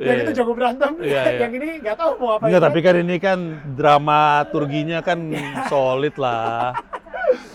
yang 0.00 0.16
itu 0.24 0.32
jago 0.32 0.52
berantem. 0.56 0.96
Iya, 1.02 1.22
iya. 1.28 1.38
Yang 1.44 1.52
ini 1.60 1.68
nggak 1.84 1.96
tahu 1.98 2.10
mau 2.22 2.30
apa. 2.38 2.44
Enggak, 2.48 2.62
tapi 2.70 2.78
kan 2.80 2.94
ini 2.96 3.16
kan 3.20 3.38
drama 3.76 4.48
turginya 4.48 5.04
kan 5.04 5.18
solid 5.68 6.16
lah. 6.16 6.72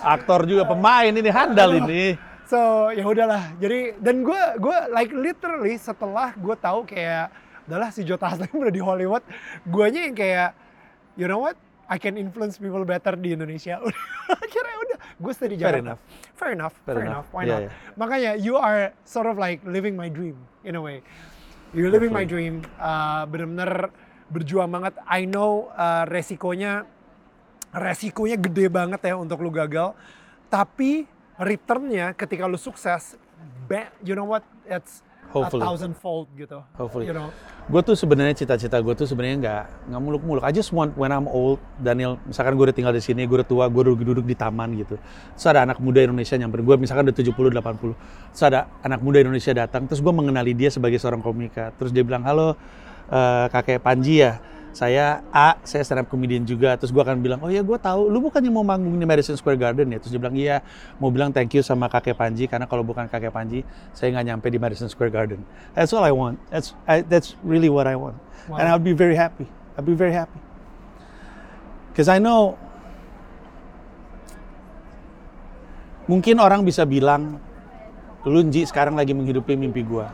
Aktor 0.04 0.46
juga 0.46 0.70
pemain 0.70 1.10
ini 1.10 1.30
handal 1.34 1.74
ini. 1.74 2.14
So 2.46 2.94
ya 2.94 3.02
udahlah. 3.08 3.58
Jadi 3.58 3.98
dan 3.98 4.22
gue 4.22 4.42
gue 4.62 4.78
like 4.94 5.10
literally 5.10 5.74
setelah 5.80 6.36
gue 6.38 6.56
tahu 6.60 6.86
kayak 6.86 7.32
udahlah 7.66 7.90
si 7.90 8.04
Joe 8.04 8.20
Taslim 8.20 8.52
udah 8.52 8.74
di 8.74 8.82
Hollywood, 8.84 9.24
guanya 9.66 10.04
yang 10.06 10.16
kayak 10.16 10.52
you 11.16 11.26
know 11.26 11.40
what? 11.40 11.56
I 11.86 12.00
can 12.00 12.16
influence 12.16 12.56
people 12.58 12.82
better 12.88 13.14
di 13.20 13.36
Indonesia. 13.36 13.78
Akhirnya 14.44 14.76
udah, 14.88 14.98
gue 15.20 15.32
stay 15.36 15.52
di 15.52 15.60
Fair 15.60 15.84
enough. 15.84 16.00
Fair 16.34 16.52
enough. 16.56 16.74
Fair 16.88 16.96
Fair, 16.96 17.06
enough. 17.06 17.28
enough. 17.28 17.36
Why 17.36 17.44
Yeah, 17.44 17.52
not? 17.52 17.62
yeah. 17.68 17.72
Makanya 18.00 18.32
you 18.40 18.56
are 18.56 18.96
sort 19.04 19.28
of 19.28 19.36
like 19.36 19.60
living 19.68 19.94
my 19.94 20.08
dream 20.08 20.40
in 20.64 20.80
a 20.80 20.82
way. 20.82 21.04
You're 21.76 21.92
living 21.92 22.16
my 22.16 22.24
dream. 22.24 22.64
Uh, 22.80 23.28
Bener-bener 23.28 23.92
berjuang 24.32 24.72
banget. 24.72 24.96
I 25.06 25.28
know 25.28 25.70
uh, 25.76 26.08
resikonya 26.08 26.88
resikonya 27.74 28.38
gede 28.38 28.72
banget 28.72 29.02
ya 29.04 29.20
untuk 29.20 29.44
lu 29.44 29.52
gagal. 29.52 29.94
Tapi 30.48 31.06
returnnya 31.36 32.16
ketika 32.16 32.48
lu 32.48 32.58
sukses, 32.58 33.20
you 34.02 34.16
know 34.16 34.26
what? 34.26 34.46
It's 34.66 35.04
Hopefully. 35.34 35.64
a 35.64 35.68
thousand 35.68 35.94
fold 35.98 36.30
gitu. 36.38 36.62
Hopefully. 36.78 37.10
You 37.10 37.18
know. 37.18 37.34
Gue 37.66 37.82
tuh 37.82 37.98
sebenarnya 37.98 38.38
cita-cita 38.38 38.78
gue 38.78 38.94
tuh 38.94 39.08
sebenarnya 39.10 39.38
nggak 39.42 39.64
nggak 39.90 40.02
muluk-muluk. 40.04 40.44
I 40.46 40.54
just 40.54 40.70
want 40.70 40.94
when 40.94 41.10
I'm 41.10 41.26
old, 41.26 41.58
Daniel, 41.82 42.22
misalkan 42.28 42.54
gue 42.60 42.66
udah 42.70 42.76
tinggal 42.76 42.94
di 42.94 43.02
sini, 43.02 43.26
gue 43.26 43.42
udah 43.42 43.48
tua, 43.48 43.66
gue 43.72 43.84
duduk, 43.88 44.04
duduk 44.04 44.26
di 44.28 44.38
taman 44.38 44.78
gitu. 44.78 45.00
Terus 45.36 45.46
ada 45.50 45.66
anak 45.66 45.82
muda 45.82 46.04
Indonesia 46.06 46.36
nyamperin 46.38 46.64
gue, 46.68 46.76
misalkan 46.78 47.10
udah 47.10 47.18
70, 47.18 47.34
80. 47.34 47.96
Terus 48.36 48.44
ada 48.44 48.60
anak 48.86 49.00
muda 49.02 49.18
Indonesia 49.24 49.52
datang, 49.56 49.90
terus 49.90 50.04
gue 50.04 50.14
mengenali 50.14 50.54
dia 50.54 50.70
sebagai 50.70 51.00
seorang 51.02 51.24
komika. 51.24 51.74
Terus 51.80 51.90
dia 51.90 52.04
bilang, 52.06 52.22
halo 52.28 52.54
eh, 53.10 53.46
kakek 53.50 53.80
Panji 53.80 54.22
ya, 54.22 54.38
saya 54.74 55.22
A, 55.30 55.62
saya 55.62 55.86
stand 55.86 56.02
up 56.02 56.10
comedian 56.10 56.42
juga. 56.44 56.74
Terus 56.76 56.90
gue 56.90 57.00
akan 57.00 57.22
bilang, 57.22 57.40
oh 57.46 57.48
ya 57.54 57.62
gue 57.62 57.78
tahu, 57.78 58.10
lu 58.10 58.20
bukannya 58.26 58.50
mau 58.50 58.66
manggung 58.66 58.98
di 58.98 59.06
Madison 59.06 59.38
Square 59.38 59.62
Garden 59.62 59.94
ya? 59.94 60.02
Terus 60.02 60.12
dia 60.12 60.20
bilang, 60.20 60.36
iya, 60.36 60.66
mau 60.98 61.14
bilang 61.14 61.30
thank 61.30 61.54
you 61.54 61.62
sama 61.62 61.86
kakek 61.86 62.18
Panji, 62.18 62.50
karena 62.50 62.66
kalau 62.66 62.82
bukan 62.82 63.06
kakek 63.06 63.30
Panji, 63.30 63.62
saya 63.94 64.10
nggak 64.18 64.26
nyampe 64.34 64.50
di 64.50 64.58
Madison 64.58 64.90
Square 64.90 65.14
Garden. 65.14 65.46
That's 65.78 65.94
all 65.94 66.02
I 66.02 66.12
want. 66.12 66.42
That's 66.50 66.74
I, 66.90 67.06
that's 67.06 67.38
really 67.46 67.70
what 67.70 67.86
I 67.86 67.94
want, 67.94 68.18
and 68.50 68.66
Wow. 68.66 68.76
I'll 68.76 68.84
be 68.84 68.98
very 68.98 69.16
happy. 69.16 69.48
I'll 69.78 69.86
be 69.86 69.96
very 69.96 70.12
happy. 70.12 70.42
Because 71.94 72.10
I 72.10 72.18
know 72.18 72.58
mungkin 76.10 76.42
orang 76.42 76.66
bisa 76.66 76.84
bilang, 76.84 77.38
lu 78.26 78.42
Nji 78.42 78.66
sekarang 78.66 78.98
lagi 78.98 79.14
menghidupi 79.14 79.54
mimpi 79.54 79.86
gua. 79.86 80.10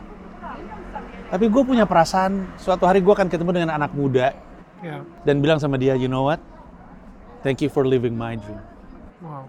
Tapi 1.30 1.46
gue 1.46 1.62
punya 1.62 1.86
perasaan 1.86 2.58
suatu 2.58 2.90
hari 2.90 2.98
gue 2.98 3.14
akan 3.14 3.30
ketemu 3.30 3.50
dengan 3.54 3.70
anak 3.78 3.94
muda 3.94 4.34
Yeah. 4.80 5.04
dan 5.28 5.44
bilang 5.44 5.60
sama 5.60 5.76
dia, 5.76 5.92
you 5.92 6.08
know 6.08 6.24
what? 6.24 6.40
Thank 7.44 7.60
you 7.60 7.68
for 7.68 7.84
living 7.84 8.16
my 8.16 8.36
dream. 8.36 8.60
Wow. 9.20 9.48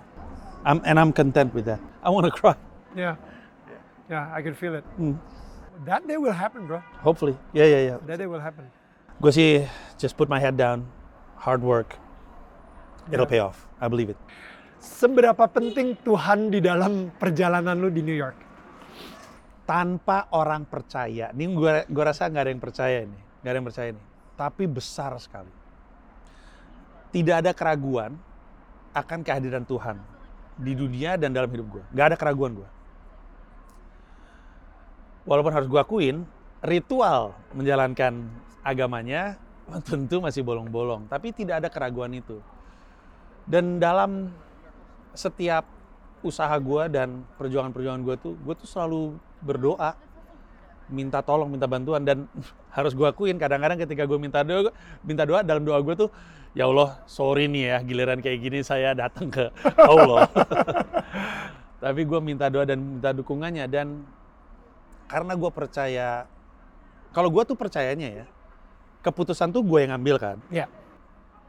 I'm, 0.68 0.84
and 0.84 1.00
I'm 1.00 1.16
content 1.16 1.56
with 1.56 1.66
that. 1.72 1.80
I 2.04 2.12
want 2.12 2.28
to 2.28 2.34
cry. 2.36 2.56
Yeah. 2.96 3.16
Yeah, 4.12 4.28
I 4.32 4.44
can 4.44 4.56
feel 4.56 4.76
it. 4.76 4.84
Hmm. 5.00 5.16
That 5.88 6.04
day 6.04 6.20
will 6.20 6.36
happen, 6.36 6.68
bro. 6.68 6.84
Hopefully. 7.00 7.40
Ya 7.56 7.64
ya 7.64 7.80
ya. 7.80 7.96
That 8.04 8.20
day 8.20 8.28
will 8.28 8.44
happen. 8.44 8.68
Gue 9.24 9.32
sih 9.32 9.64
just 9.96 10.20
put 10.20 10.28
my 10.28 10.38
head 10.38 10.60
down, 10.60 10.84
hard 11.40 11.64
work. 11.64 11.96
It'll 13.10 13.30
pay 13.30 13.40
off. 13.40 13.66
I 13.80 13.88
believe 13.88 14.12
it. 14.12 14.20
Seberapa 14.82 15.48
penting 15.48 15.98
Tuhan 16.02 16.50
di 16.52 16.60
dalam 16.60 17.14
perjalanan 17.16 17.78
lu 17.78 17.90
di 17.94 18.02
New 18.04 18.18
York? 18.18 18.38
Tanpa 19.66 20.28
orang 20.36 20.68
percaya, 20.68 21.32
ini 21.32 21.48
gue 21.54 21.86
gue 21.88 22.04
rasa 22.04 22.28
nggak 22.28 22.44
ada 22.44 22.52
yang 22.52 22.60
percaya 22.60 22.98
ini, 23.08 23.20
nggak 23.40 23.52
ada 23.54 23.58
yang 23.62 23.68
percaya 23.70 23.88
ini. 23.94 24.04
Tapi 24.42 24.66
besar 24.66 25.14
sekali. 25.22 25.54
Tidak 27.14 27.46
ada 27.46 27.54
keraguan 27.54 28.18
akan 28.98 29.22
kehadiran 29.22 29.62
Tuhan 29.62 30.02
di 30.58 30.74
dunia 30.74 31.14
dan 31.14 31.30
dalam 31.30 31.46
hidup 31.54 31.78
gue. 31.78 31.84
Nggak 31.94 32.08
ada 32.10 32.18
keraguan 32.18 32.58
gue. 32.58 32.70
Walaupun 35.30 35.54
harus 35.54 35.70
gue 35.70 35.78
akuin, 35.78 36.26
ritual 36.66 37.38
menjalankan 37.54 38.26
agamanya 38.66 39.38
tentu 39.90 40.18
masih 40.18 40.42
bolong-bolong. 40.42 41.06
Tapi 41.06 41.30
tidak 41.38 41.62
ada 41.62 41.70
keraguan 41.70 42.18
itu. 42.18 42.42
Dan 43.46 43.78
dalam 43.78 44.34
setiap 45.14 45.70
usaha 46.26 46.54
gue 46.58 46.84
dan 46.90 47.22
perjuangan-perjuangan 47.38 48.02
gue 48.02 48.16
tuh, 48.18 48.34
gue 48.42 48.54
tuh 48.58 48.66
selalu 48.66 49.22
berdoa, 49.46 49.94
minta 50.92 51.24
tolong, 51.24 51.48
minta 51.48 51.66
bantuan 51.66 52.04
dan 52.04 52.28
harus 52.76 52.92
gue 52.92 53.08
akuin 53.08 53.40
kadang-kadang 53.40 53.80
ketika 53.80 54.04
gue 54.04 54.20
minta 54.20 54.44
doa, 54.44 54.70
minta 55.02 55.24
doa 55.24 55.42
dalam 55.42 55.64
doa 55.64 55.80
gue 55.80 55.96
tuh, 55.96 56.10
ya 56.52 56.68
Allah, 56.68 57.00
sorry 57.08 57.48
nih 57.48 57.64
ya 57.72 57.78
giliran 57.82 58.20
kayak 58.20 58.40
gini 58.40 58.60
saya 58.62 58.92
datang 58.92 59.32
ke 59.32 59.50
Allah. 59.80 60.28
Tapi 61.84 62.02
gue 62.06 62.20
minta 62.22 62.46
doa 62.52 62.62
dan 62.62 62.78
minta 62.78 63.10
dukungannya 63.10 63.66
dan 63.66 64.06
karena 65.10 65.34
gue 65.34 65.50
percaya, 65.50 66.30
kalau 67.12 67.28
gue 67.34 67.44
tuh 67.44 67.58
percayanya 67.58 68.24
ya, 68.24 68.26
keputusan 69.02 69.50
tuh 69.50 69.66
gue 69.66 69.82
yang 69.82 69.98
ngambil 69.98 70.16
kan, 70.22 70.38
Ya, 70.54 70.70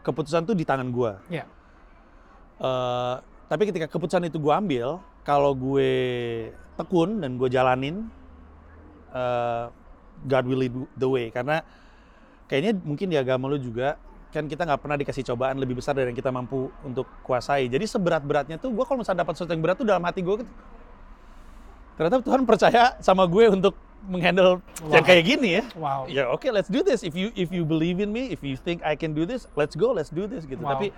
keputusan 0.03 0.49
tuh 0.49 0.57
di 0.57 0.65
tangan 0.65 0.89
gue. 0.89 1.13
ya. 1.31 1.45
Eh, 2.59 3.15
tapi 3.47 3.69
ketika 3.69 3.87
keputusan 3.87 4.25
itu 4.27 4.41
gue 4.41 4.51
ambil, 4.51 4.99
kalau 5.23 5.53
gue 5.53 5.93
tekun 6.75 7.21
dan 7.21 7.37
gue 7.37 7.47
jalanin, 7.53 8.09
eh, 9.13 9.65
God 10.27 10.45
will 10.49 10.61
lead 10.61 10.75
the 10.97 11.09
way. 11.09 11.29
Karena 11.29 11.61
kayaknya 12.49 12.81
mungkin 12.83 13.13
di 13.13 13.17
agama 13.17 13.49
lu 13.49 13.61
juga, 13.61 13.97
kan 14.33 14.49
kita 14.49 14.65
nggak 14.65 14.81
pernah 14.81 14.97
dikasih 14.97 15.25
cobaan 15.33 15.61
lebih 15.61 15.77
besar 15.77 15.93
dari 15.93 16.09
yang 16.09 16.17
kita 16.17 16.33
mampu 16.33 16.73
untuk 16.85 17.05
kuasai. 17.25 17.69
Jadi 17.69 17.85
seberat-beratnya 17.85 18.57
tuh, 18.57 18.73
gue 18.73 18.85
kalau 18.85 19.05
misalnya 19.05 19.25
dapat 19.25 19.37
sesuatu 19.37 19.53
yang 19.53 19.61
berat 19.61 19.77
tuh 19.77 19.89
dalam 19.89 20.01
hati 20.05 20.25
gue, 20.25 20.41
gitu, 20.41 20.53
ternyata 22.01 22.25
Tuhan 22.25 22.43
percaya 22.49 22.97
sama 23.05 23.29
gue 23.29 23.53
untuk 23.53 23.77
menghandle 24.03 24.59
yang 24.91 25.05
Wow. 25.05 25.09
kayak 25.09 25.25
gini 25.29 25.49
ya. 25.61 25.65
Wow. 25.79 26.03
Ya 26.11 26.25
oke, 26.27 26.49
let's 26.51 26.67
do 26.67 26.83
this. 26.83 27.07
If 27.07 27.15
you 27.15 27.31
if 27.39 27.55
you 27.55 27.63
believe 27.63 28.03
in 28.03 28.11
me, 28.11 28.35
if 28.35 28.43
you 28.43 28.59
think 28.59 28.83
I 28.83 28.99
can 28.99 29.15
do 29.15 29.23
this, 29.23 29.47
let's 29.55 29.79
go, 29.79 29.95
let's 29.95 30.11
do 30.11 30.27
this 30.27 30.43
gitu. 30.43 30.59
Wow. 30.59 30.75
Tapi 30.75 30.91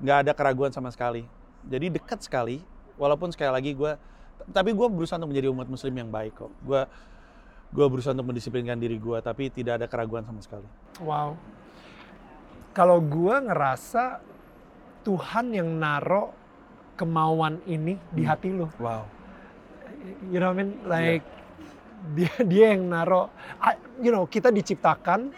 nggak 0.00 0.16
ada 0.24 0.32
keraguan 0.32 0.72
sama 0.72 0.88
sekali. 0.88 1.28
Jadi 1.68 1.92
dekat 1.92 2.24
sekali. 2.24 2.64
Walaupun 2.96 3.28
sekali 3.28 3.52
lagi 3.52 3.76
gue, 3.76 3.92
tapi 4.56 4.72
gue 4.72 4.86
berusaha 4.88 5.20
untuk 5.20 5.36
menjadi 5.36 5.52
umat 5.52 5.68
Muslim 5.68 5.92
yang 6.00 6.08
baik 6.08 6.32
kok. 6.32 6.48
Gue 6.64 6.88
gue 7.70 7.86
berusaha 7.86 8.14
untuk 8.14 8.30
mendisiplinkan 8.30 8.76
diri 8.76 8.96
gue, 8.96 9.18
tapi 9.20 9.50
tidak 9.50 9.82
ada 9.82 9.86
keraguan 9.86 10.22
sama 10.22 10.40
sekali. 10.40 10.66
Wow. 11.00 11.34
Kalau 12.72 13.00
gua 13.00 13.40
ngerasa 13.40 14.20
Tuhan 15.00 15.48
yang 15.48 15.80
naro 15.80 16.36
kemauan 16.92 17.64
ini 17.64 17.96
di 18.12 18.20
Hmm. 18.20 18.28
hati 18.28 18.48
lu. 18.52 18.68
Wow. 18.76 19.08
You 20.28 20.38
know 20.38 20.52
what 20.52 20.60
I 20.60 20.60
mean? 20.60 20.70
Like 20.84 21.24
dia 22.12 22.32
dia 22.44 22.76
yang 22.76 22.92
naro 22.92 23.32
you 23.96 24.12
know, 24.12 24.28
kita 24.28 24.52
diciptakan 24.52 25.32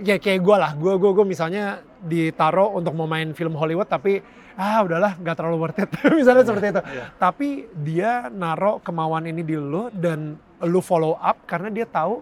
ya 0.00 0.16
kayak 0.16 0.40
gua 0.40 0.56
lah. 0.56 0.72
Gua 0.72 0.96
gua 0.96 1.12
gua 1.12 1.28
misalnya 1.28 1.84
ditaro 2.00 2.72
untuk 2.72 2.96
mau 2.96 3.04
main 3.04 3.36
film 3.36 3.52
Hollywood 3.60 3.84
tapi 3.84 4.24
ah 4.56 4.80
udahlah 4.80 5.20
nggak 5.20 5.36
terlalu 5.36 5.56
worth 5.60 5.84
it 5.84 5.90
misalnya 6.16 6.48
seperti 6.48 6.66
itu. 6.72 6.82
iya. 6.96 7.04
Tapi 7.20 7.48
dia 7.76 8.32
naro 8.32 8.80
kemauan 8.80 9.28
ini 9.28 9.44
di 9.44 9.52
lu 9.52 9.92
dan 9.92 10.40
lu 10.64 10.80
follow 10.80 11.16
up 11.16 11.44
karena 11.48 11.68
dia 11.72 11.86
tahu 11.88 12.20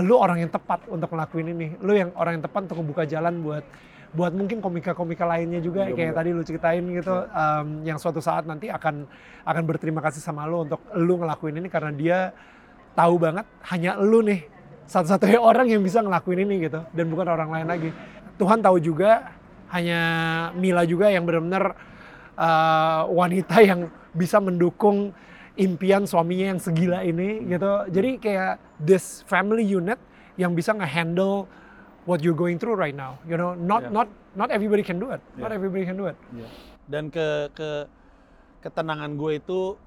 lu 0.00 0.14
orang 0.16 0.46
yang 0.46 0.50
tepat 0.50 0.86
untuk 0.86 1.10
ngelakuin 1.12 1.50
ini. 1.50 1.66
Lu 1.82 1.92
yang 1.92 2.14
orang 2.14 2.38
yang 2.38 2.44
tepat 2.46 2.70
untuk 2.70 2.78
membuka 2.82 3.02
jalan 3.04 3.42
buat 3.42 3.64
buat 4.10 4.34
mungkin 4.34 4.58
komika-komika 4.58 5.22
lainnya 5.22 5.62
juga 5.62 5.86
Iya, 5.86 5.94
kayak 5.94 6.10
bener. 6.10 6.18
tadi 6.18 6.30
lu 6.34 6.42
ceritain 6.42 6.82
gitu 6.82 7.14
em, 7.30 7.66
yang 7.86 7.94
suatu 7.94 8.18
saat 8.18 8.42
nanti 8.42 8.66
akan 8.66 9.06
akan 9.46 9.62
berterima 9.62 10.02
kasih 10.02 10.18
sama 10.18 10.50
lu 10.50 10.66
untuk 10.66 10.82
lu 10.98 11.14
ngelakuin 11.22 11.62
ini 11.62 11.70
karena 11.70 11.94
dia 11.94 12.18
tahu 12.98 13.22
banget 13.22 13.46
hanya 13.70 13.94
lu 14.02 14.18
nih 14.26 14.42
satu-satunya 14.90 15.38
orang 15.54 15.70
yang 15.70 15.78
bisa 15.86 16.02
ngelakuin 16.02 16.42
ini 16.42 16.66
gitu 16.66 16.82
dan 16.90 17.06
bukan 17.06 17.26
orang 17.30 17.54
lain 17.54 17.66
lagi 17.70 17.90
Tuhan 18.34 18.58
tahu 18.58 18.82
juga 18.82 19.30
hanya 19.70 20.00
Mila 20.58 20.82
juga 20.82 21.06
yang 21.06 21.22
benar-benar 21.22 21.78
uh, 22.34 23.06
wanita 23.14 23.62
yang 23.62 23.86
bisa 24.10 24.42
mendukung 24.42 25.14
impian 25.58 26.06
suaminya 26.06 26.54
yang 26.54 26.60
segila 26.62 27.02
ini 27.02 27.42
gitu 27.50 27.72
jadi 27.90 28.10
kayak 28.20 28.52
this 28.78 29.26
family 29.26 29.66
unit 29.66 29.98
yang 30.38 30.54
bisa 30.54 30.70
ngehandle 30.70 31.50
what 32.06 32.22
you're 32.22 32.36
going 32.36 32.56
through 32.56 32.78
right 32.78 32.94
now 32.94 33.18
you 33.26 33.34
know 33.34 33.54
not 33.58 33.82
Yeah. 33.86 33.92
not 33.92 34.08
not 34.38 34.48
everybody 34.54 34.84
can 34.86 35.02
do 35.02 35.10
it 35.10 35.20
not 35.34 35.50
Yeah. 35.50 35.58
everybody 35.58 35.84
can 35.86 35.98
do 35.98 36.06
it 36.06 36.16
Dan 36.90 37.06
ke 37.06 37.46
ke 37.54 37.86
ketenangan 38.66 39.14
gue 39.14 39.38
itu 39.38 39.78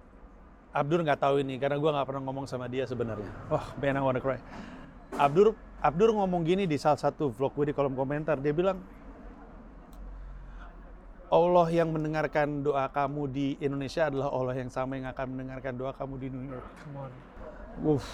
Abdur 0.71 1.03
nggak 1.03 1.19
tahu 1.19 1.43
ini 1.43 1.59
karena 1.59 1.75
gue 1.77 1.91
nggak 1.91 2.07
pernah 2.07 2.23
ngomong 2.25 2.49
sama 2.49 2.65
dia 2.65 2.87
sebenarnya. 2.89 3.27
Wah, 3.51 3.75
man 3.77 3.93
I 3.93 4.01
wanna 4.01 4.23
cry. 4.23 4.39
Abdur 5.19 5.53
Abdur 5.83 6.15
ngomong 6.15 6.41
gini 6.47 6.63
di 6.65 6.79
salah 6.81 6.97
satu 6.97 7.27
vlog 7.29 7.53
gue 7.53 7.69
di 7.69 7.73
kolom 7.75 7.93
komentar. 7.93 8.39
Dia 8.39 8.55
bilang 8.55 8.79
Allah 11.33 11.65
yang 11.73 11.89
mendengarkan 11.89 12.61
doa 12.61 12.85
kamu 12.93 13.25
di 13.25 13.47
Indonesia 13.57 14.05
adalah 14.05 14.29
Allah 14.29 14.53
yang 14.53 14.69
sama 14.69 15.01
yang 15.01 15.09
akan 15.09 15.25
mendengarkan 15.33 15.73
doa 15.73 15.89
kamu 15.97 16.13
di 16.21 16.27
New 16.29 16.45
York. 16.45 16.67
come 16.77 16.97
on 17.01 17.11
Wuff. 17.81 18.05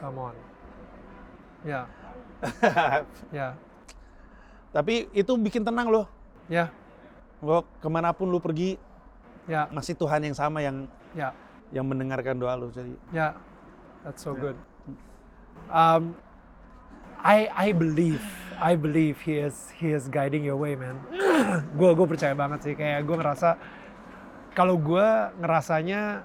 come 0.00 0.16
on 0.18 0.34
ya 1.62 1.84
ya 3.38 3.48
Tapi 4.72 5.04
itu 5.12 5.36
bikin 5.36 5.62
tenang 5.62 5.92
loh. 5.92 6.08
ya 6.48 6.72
Lo 7.44 7.68
ke 7.76 7.88
mana 7.92 8.08
pun 8.16 8.32
lu 8.32 8.40
pergi 8.40 8.80
ya 9.44 9.68
masih 9.68 9.92
Tuhan 9.92 10.24
yang 10.24 10.32
sama 10.32 10.64
yang 10.64 10.88
ya 11.12 11.36
yang 11.76 11.84
mendengarkan 11.84 12.40
doa 12.40 12.56
lu. 12.56 12.72
Jadi 12.72 12.96
Yeah, 13.12 13.36
that's 14.00 14.24
so 14.24 14.32
good. 14.32 14.56
Um, 15.68 16.16
I 17.20 17.52
I 17.52 17.68
believe 17.76 18.24
I 18.62 18.78
believe 18.78 19.18
he 19.26 19.42
is 19.42 19.74
he 19.74 19.90
is 19.90 20.06
guiding 20.06 20.46
your 20.46 20.54
way, 20.54 20.78
man. 20.78 21.02
gue 21.78 21.90
gue 21.98 22.06
percaya 22.06 22.30
banget 22.30 22.62
sih 22.62 22.74
kayak 22.78 23.02
gue 23.02 23.16
ngerasa 23.18 23.58
kalau 24.54 24.78
gue 24.78 25.06
ngerasanya 25.42 26.22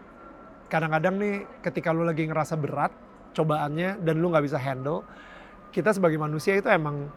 kadang-kadang 0.70 1.18
nih 1.18 1.36
ketika 1.66 1.90
lu 1.90 2.06
lagi 2.06 2.30
ngerasa 2.30 2.54
berat 2.60 2.94
cobaannya 3.34 4.06
dan 4.06 4.16
lu 4.22 4.30
nggak 4.30 4.46
bisa 4.46 4.62
handle 4.62 5.02
kita 5.74 5.96
sebagai 5.96 6.22
manusia 6.22 6.60
itu 6.60 6.68
emang 6.70 7.10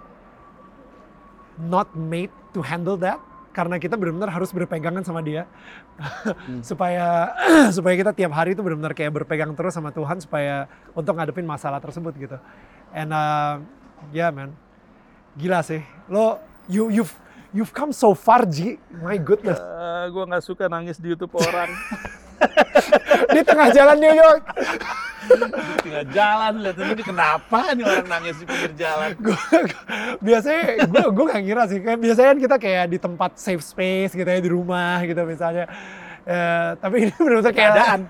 not 1.60 1.92
made 1.92 2.32
to 2.56 2.64
handle 2.64 2.96
that 2.96 3.20
karena 3.50 3.82
kita 3.82 3.98
benar-benar 3.98 4.30
harus 4.30 4.54
berpegangan 4.54 5.02
sama 5.02 5.20
dia 5.20 5.44
supaya 6.68 7.34
supaya 7.76 7.94
kita 7.98 8.14
tiap 8.14 8.32
hari 8.32 8.54
itu 8.54 8.62
benar-benar 8.62 8.94
kayak 8.94 9.10
berpegang 9.10 9.52
terus 9.58 9.74
sama 9.74 9.90
Tuhan 9.90 10.22
supaya 10.22 10.70
untuk 10.94 11.18
ngadepin 11.18 11.44
masalah 11.44 11.82
tersebut 11.82 12.14
gitu. 12.14 12.38
And 12.94 13.10
uh, 13.10 13.58
yeah 14.14 14.30
man, 14.30 14.54
gila 15.36 15.60
sih. 15.62 15.82
Lo 16.06 16.38
you 16.66 16.90
you've 16.90 17.14
you've 17.50 17.74
come 17.74 17.90
so 17.90 18.14
far 18.14 18.46
Ji. 18.46 18.78
My 18.90 19.18
goodness. 19.18 19.58
gue 20.10 20.24
nggak 20.24 20.42
suka 20.42 20.66
nangis 20.66 20.96
di 20.96 21.12
YouTube 21.12 21.36
orang. 21.36 21.70
Di 23.36 23.44
tengah 23.44 23.68
jalan 23.68 24.00
New 24.00 24.16
York. 24.16 24.42
Tinggal 25.84 26.04
jalan 26.10 26.52
lihat 26.64 26.76
ini 26.80 27.04
kenapa 27.04 27.76
nih 27.76 27.84
orang 27.84 28.08
nangis 28.08 28.40
di 28.40 28.48
pinggir 28.48 28.72
jalan. 28.74 29.12
Gua- 29.20 29.68
biasanya 30.24 30.88
gue 30.88 31.04
gue 31.12 31.24
gak 31.28 31.42
ngira 31.44 31.62
sih 31.68 31.78
kayak 31.84 32.00
biasanya 32.00 32.28
kan 32.32 32.38
kita 32.40 32.56
kayak 32.56 32.84
di 32.88 32.98
tempat 32.98 33.30
safe 33.36 33.60
space 33.60 34.16
gitu 34.16 34.24
ya 34.26 34.40
di 34.40 34.50
rumah 34.50 35.04
gitu 35.04 35.20
misalnya 35.28 35.68
Eh, 36.22 36.70
tapi 36.76 36.96
ini 37.00 37.12
benar-benar 37.18 37.50
kayak 37.50 37.70
Keadaan. 37.72 38.00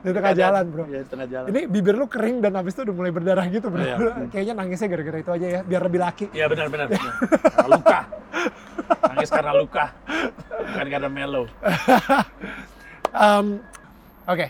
di 0.00 0.10
tengah 0.12 0.34
jalan 0.34 0.64
bro 0.66 0.84
Ya, 0.84 1.00
di 1.00 1.08
tengah 1.08 1.26
jalan. 1.26 1.46
ini 1.48 1.60
bibir 1.64 1.94
lu 1.94 2.04
kering 2.04 2.36
dan 2.38 2.52
habis 2.54 2.74
itu 2.74 2.84
udah 2.84 2.92
mulai 2.92 3.08
berdarah 3.08 3.46
gitu 3.46 3.66
bro 3.68 3.80
Iya. 3.80 3.96
kayaknya 4.32 4.54
nangisnya 4.54 4.88
gara-gara 4.88 5.18
itu 5.18 5.30
aja 5.32 5.46
ya 5.48 5.60
biar 5.62 5.82
lebih 5.82 6.00
laki 6.00 6.26
Iya 6.30 6.46
benar 6.46 6.66
benar. 6.68 6.86
benar. 6.88 7.12
Karena 7.48 7.68
luka. 7.70 7.98
Nangis 9.06 9.30
karena 9.30 9.52
luka. 9.54 9.84
Bukan 10.64 10.86
karena 10.90 11.08
melo. 11.08 11.42
Um, 13.10 13.62
Oke, 14.24 14.48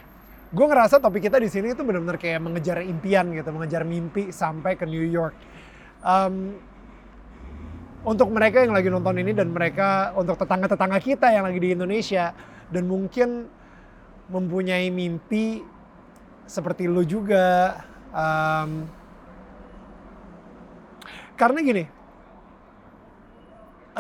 gue 0.48 0.66
ngerasa 0.66 0.96
topik 0.98 1.18
kita 1.20 1.36
di 1.36 1.50
sini 1.50 1.70
itu 1.70 1.82
benar-benar 1.82 2.14
kayak 2.14 2.38
mengejar 2.38 2.78
impian 2.80 3.26
gitu, 3.28 3.50
mengejar 3.50 3.82
mimpi 3.82 4.30
sampai 4.30 4.74
ke 4.74 4.86
New 4.86 5.02
York. 5.02 5.34
Um, 6.00 6.54
untuk 8.02 8.30
mereka 8.30 8.62
yang 8.62 8.70
lagi 8.70 8.86
nonton 8.86 9.16
ini 9.16 9.32
dan 9.32 9.50
mereka 9.50 10.14
untuk 10.14 10.36
tetangga-tetangga 10.36 10.98
kita 10.98 11.26
yang 11.28 11.42
lagi 11.42 11.58
di 11.58 11.74
Indonesia 11.74 12.30
dan 12.74 12.90
mungkin 12.90 13.46
mempunyai 14.26 14.90
mimpi 14.90 15.62
seperti 16.44 16.90
lu 16.90 17.06
juga. 17.06 17.78
um, 18.10 18.86
karena 21.34 21.58
gini, 21.62 21.84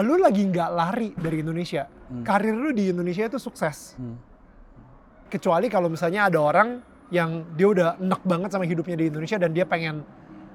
lu 0.00 0.14
lagi 0.18 0.42
nggak 0.44 0.70
lari 0.70 1.10
dari 1.14 1.42
Indonesia. 1.42 1.86
Karir 2.22 2.54
lu 2.54 2.70
di 2.70 2.90
Indonesia 2.90 3.26
itu 3.26 3.38
sukses 3.38 3.96
Hmm. 3.96 4.14
kecuali 5.26 5.66
kalau 5.66 5.90
misalnya 5.90 6.30
ada 6.30 6.38
orang 6.38 6.78
yang 7.10 7.42
dia 7.58 7.66
udah 7.66 7.88
enak 7.98 8.22
banget 8.22 8.50
sama 8.54 8.68
hidupnya 8.68 8.94
di 8.94 9.10
Indonesia 9.10 9.34
dan 9.34 9.50
dia 9.50 9.66
pengen 9.66 10.06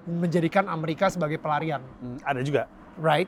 menjadikan 0.08 0.72
Amerika 0.72 1.12
sebagai 1.12 1.36
pelarian, 1.36 1.84
Hmm, 2.00 2.16
ada 2.24 2.40
juga. 2.40 2.64
right? 2.96 3.28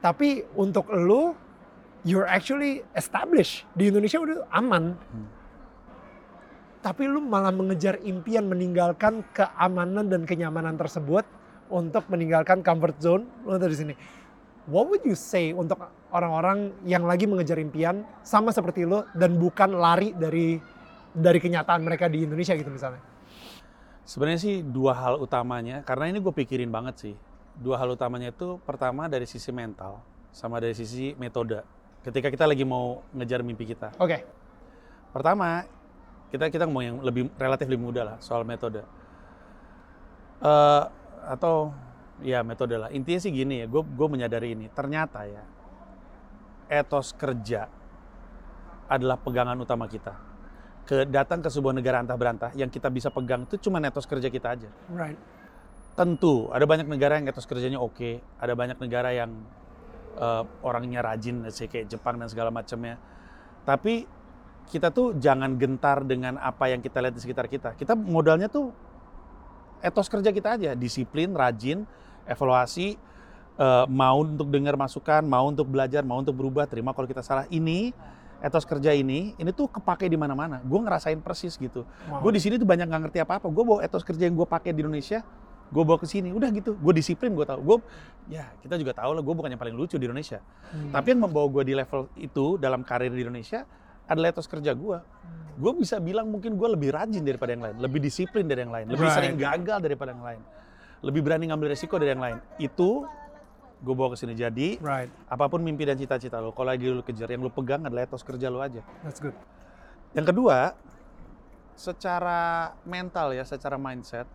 Tapi 0.00 0.46
untuk 0.54 0.88
lu, 0.88 1.36
you're 2.06 2.28
actually 2.28 2.84
established 2.94 3.66
di 3.74 3.90
Indonesia 3.90 4.18
udah 4.20 4.46
aman. 4.54 4.94
Tapi 6.78 7.10
lu 7.10 7.18
malah 7.18 7.50
mengejar 7.50 7.98
impian 8.06 8.46
meninggalkan 8.46 9.26
keamanan 9.34 10.06
dan 10.06 10.22
kenyamanan 10.22 10.78
tersebut 10.78 11.26
untuk 11.68 12.06
meninggalkan 12.06 12.62
comfort 12.62 12.96
zone 13.02 13.26
lu 13.44 13.58
dari 13.58 13.74
sini. 13.74 13.94
What 14.68 14.92
would 14.92 15.02
you 15.02 15.16
say 15.16 15.56
untuk 15.56 15.80
orang-orang 16.12 16.76
yang 16.84 17.08
lagi 17.08 17.24
mengejar 17.24 17.56
impian 17.56 18.04
sama 18.20 18.52
seperti 18.52 18.84
lu 18.84 19.00
dan 19.16 19.40
bukan 19.40 19.74
lari 19.74 20.12
dari 20.12 20.60
dari 21.12 21.38
kenyataan 21.40 21.80
mereka 21.82 22.06
di 22.06 22.24
Indonesia 22.24 22.52
gitu 22.52 22.68
misalnya? 22.68 23.00
Sebenarnya 24.08 24.40
sih 24.40 24.64
dua 24.64 24.96
hal 24.96 25.20
utamanya, 25.20 25.84
karena 25.84 26.08
ini 26.08 26.20
gue 26.20 26.32
pikirin 26.32 26.72
banget 26.72 26.94
sih. 26.96 27.14
Dua 27.58 27.76
hal 27.76 27.92
utamanya 27.92 28.32
itu 28.32 28.56
pertama 28.64 29.04
dari 29.04 29.28
sisi 29.28 29.52
mental, 29.52 30.00
sama 30.32 30.56
dari 30.62 30.72
sisi 30.72 31.12
metode. 31.20 31.60
Ketika 32.08 32.32
kita 32.32 32.48
lagi 32.48 32.64
mau 32.64 33.04
ngejar 33.12 33.44
mimpi 33.44 33.68
kita. 33.68 33.92
Oke, 34.00 34.24
Pertama, 35.08 35.64
kita 36.28 36.52
kita 36.52 36.68
ngomong 36.68 36.84
yang 36.84 36.96
lebih 37.00 37.32
relatif 37.40 37.64
lebih 37.68 37.88
mudah 37.88 38.04
lah 38.04 38.16
soal 38.20 38.44
metode. 38.44 38.84
Eh 40.44 40.84
atau 41.28 41.72
ya 42.24 42.44
metode 42.44 42.76
lah. 42.76 42.88
Intinya 42.92 43.20
sih 43.20 43.32
gini 43.32 43.64
ya, 43.64 43.66
gue 43.68 43.82
gue 43.84 44.08
menyadari 44.08 44.52
ini. 44.52 44.68
Ternyata 44.72 45.24
ya, 45.28 45.44
etos 46.68 47.16
kerja 47.16 47.68
adalah 48.88 49.16
pegangan 49.20 49.56
utama 49.60 49.88
kita. 49.88 50.16
Ke 50.88 51.04
datang 51.04 51.44
ke 51.44 51.52
sebuah 51.52 51.76
negara 51.76 52.00
antah 52.00 52.16
berantah 52.16 52.50
yang 52.56 52.72
kita 52.72 52.88
bisa 52.88 53.12
pegang 53.12 53.44
itu 53.44 53.60
cuma 53.60 53.80
etos 53.84 54.08
kerja 54.08 54.28
kita 54.32 54.56
aja. 54.56 54.68
right. 54.92 55.20
Tentu 55.92 56.48
ada 56.54 56.62
banyak 56.62 56.86
negara 56.86 57.18
yang 57.18 57.26
etos 57.28 57.44
kerjanya 57.44 57.76
oke, 57.82 58.22
ada 58.38 58.54
banyak 58.54 58.78
negara 58.78 59.10
yang 59.12 59.34
eh, 60.18 60.44
orangnya 60.66 61.00
rajin, 61.00 61.46
say 61.54 61.70
kayak 61.70 61.86
Jepang 61.88 62.18
dan 62.18 62.26
segala 62.26 62.50
macamnya. 62.50 62.98
Tapi 63.62 64.04
kita 64.68 64.92
tuh 64.92 65.16
jangan 65.16 65.56
gentar 65.56 66.04
dengan 66.04 66.36
apa 66.36 66.68
yang 66.68 66.84
kita 66.84 67.00
lihat 67.00 67.14
di 67.16 67.22
sekitar 67.24 67.48
kita. 67.48 67.72
Kita 67.72 67.96
modalnya 67.96 68.52
tuh 68.52 68.74
etos 69.80 70.10
kerja 70.10 70.28
kita 70.34 70.58
aja, 70.60 70.70
disiplin, 70.76 71.32
rajin, 71.32 71.88
evaluasi, 72.28 73.00
eh, 73.56 73.84
mau 73.88 74.20
untuk 74.20 74.52
dengar 74.52 74.76
masukan, 74.76 75.24
mau 75.24 75.48
untuk 75.48 75.64
belajar, 75.70 76.04
mau 76.04 76.20
untuk 76.20 76.36
berubah, 76.36 76.68
terima 76.68 76.92
kalau 76.92 77.08
kita 77.08 77.24
salah. 77.24 77.48
Ini 77.48 77.96
etos 78.38 78.62
kerja 78.62 78.94
ini, 78.94 79.34
ini 79.34 79.50
tuh 79.50 79.66
kepake 79.66 80.06
di 80.06 80.14
mana-mana. 80.14 80.62
Gue 80.62 80.78
ngerasain 80.78 81.18
persis 81.18 81.58
gitu. 81.58 81.82
Wow. 82.06 82.22
Gue 82.22 82.38
di 82.38 82.40
sini 82.42 82.54
tuh 82.54 82.68
banyak 82.68 82.86
nggak 82.86 83.02
ngerti 83.08 83.18
apa-apa. 83.24 83.46
Gue 83.50 83.64
bawa 83.66 83.80
etos 83.82 84.06
kerja 84.06 84.30
yang 84.30 84.38
gue 84.38 84.46
pakai 84.46 84.70
di 84.70 84.84
Indonesia, 84.86 85.26
gue 85.68 85.82
bawa 85.84 85.98
ke 86.00 86.08
sini. 86.08 86.32
Udah 86.32 86.48
gitu. 86.50 86.74
Gue 86.80 86.92
disiplin, 86.96 87.32
gue 87.36 87.44
tahu. 87.44 87.60
Gue, 87.60 87.76
ya 88.32 88.48
kita 88.64 88.80
juga 88.80 88.96
tahu 88.96 89.12
lah. 89.16 89.22
Gue 89.22 89.34
bukan 89.36 89.52
yang 89.52 89.60
paling 89.60 89.76
lucu 89.76 90.00
di 90.00 90.08
Indonesia. 90.08 90.40
Hmm. 90.72 90.92
Tapi 90.92 91.12
yang 91.12 91.28
membawa 91.28 91.46
gue 91.52 91.62
di 91.68 91.74
level 91.76 92.08
itu 92.16 92.56
dalam 92.56 92.80
karir 92.84 93.12
di 93.12 93.20
Indonesia 93.22 93.68
adalah 94.08 94.32
etos 94.32 94.48
kerja 94.48 94.72
gue. 94.72 94.98
Gue 95.58 95.72
bisa 95.76 96.00
bilang 96.00 96.32
mungkin 96.32 96.56
gue 96.56 96.68
lebih 96.70 96.94
rajin 96.94 97.20
daripada 97.20 97.50
yang 97.52 97.64
lain, 97.66 97.76
lebih 97.82 98.00
disiplin 98.00 98.46
dari 98.46 98.64
yang 98.64 98.72
lain, 98.72 98.86
lebih 98.88 99.04
Right. 99.04 99.16
sering 99.18 99.34
gagal 99.36 99.78
daripada 99.84 100.14
yang 100.14 100.24
lain, 100.24 100.40
lebih 101.02 101.20
berani 101.20 101.50
ngambil 101.50 101.74
resiko 101.74 101.98
dari 101.98 102.14
yang 102.14 102.22
lain. 102.22 102.38
Itu 102.56 103.04
gue 103.82 103.94
bawa 103.94 104.14
ke 104.14 104.22
sini. 104.22 104.38
Jadi 104.38 104.78
right, 104.80 105.10
apa 105.28 105.44
pun 105.50 105.60
mimpi 105.60 105.82
dan 105.82 105.98
cita-cita 105.98 106.38
lo, 106.38 106.54
kalau 106.54 106.70
lagi 106.72 106.86
lo 106.88 107.02
kejar, 107.02 107.28
yang 107.28 107.42
lo 107.42 107.50
pegang 107.50 107.82
adalah 107.84 108.06
etos 108.06 108.22
kerja 108.22 108.48
lo 108.48 108.62
aja. 108.62 108.80
that's 109.02 109.18
good. 109.18 109.34
Yang 110.14 110.32
kedua, 110.32 110.72
secara 111.74 112.72
mental 112.82 113.34
ya, 113.36 113.44
secara 113.46 113.76
mindset, 113.76 114.26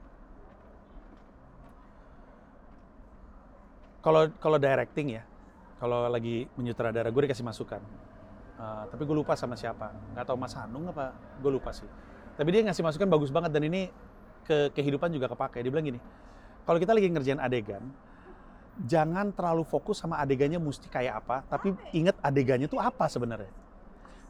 kalau 4.04 4.28
kalau 4.38 4.60
directing 4.60 5.16
ya, 5.16 5.24
kalau 5.80 6.12
lagi 6.12 6.46
menyutradara, 6.60 7.08
gue 7.08 7.22
dikasih 7.24 7.48
masukan. 7.48 7.80
Uh, 8.54 8.86
tapi 8.92 9.08
gue 9.08 9.16
lupa 9.16 9.34
sama 9.34 9.58
siapa, 9.58 9.90
nggak 10.14 10.30
tahu 10.30 10.38
Mas 10.38 10.54
Hanung 10.54 10.92
apa, 10.92 11.16
gue 11.40 11.52
lupa 11.52 11.72
sih. 11.74 11.88
Tapi 12.36 12.50
dia 12.52 12.62
ngasih 12.68 12.84
masukan 12.84 13.08
bagus 13.10 13.32
banget 13.32 13.50
dan 13.56 13.64
ini 13.66 13.90
ke 14.44 14.70
kehidupan 14.76 15.10
juga 15.10 15.32
kepake. 15.32 15.64
Dia 15.64 15.72
bilang 15.72 15.88
gini, 15.88 16.00
kalau 16.68 16.78
kita 16.78 16.92
lagi 16.92 17.08
ngerjain 17.10 17.42
adegan, 17.42 17.84
jangan 18.84 19.32
terlalu 19.32 19.64
fokus 19.64 20.04
sama 20.04 20.20
adegannya 20.20 20.60
mesti 20.60 20.92
kayak 20.92 21.24
apa, 21.24 21.48
tapi 21.48 21.72
ingat 21.96 22.20
adegannya 22.20 22.68
tuh 22.68 22.84
apa 22.84 23.08
sebenarnya. 23.08 23.50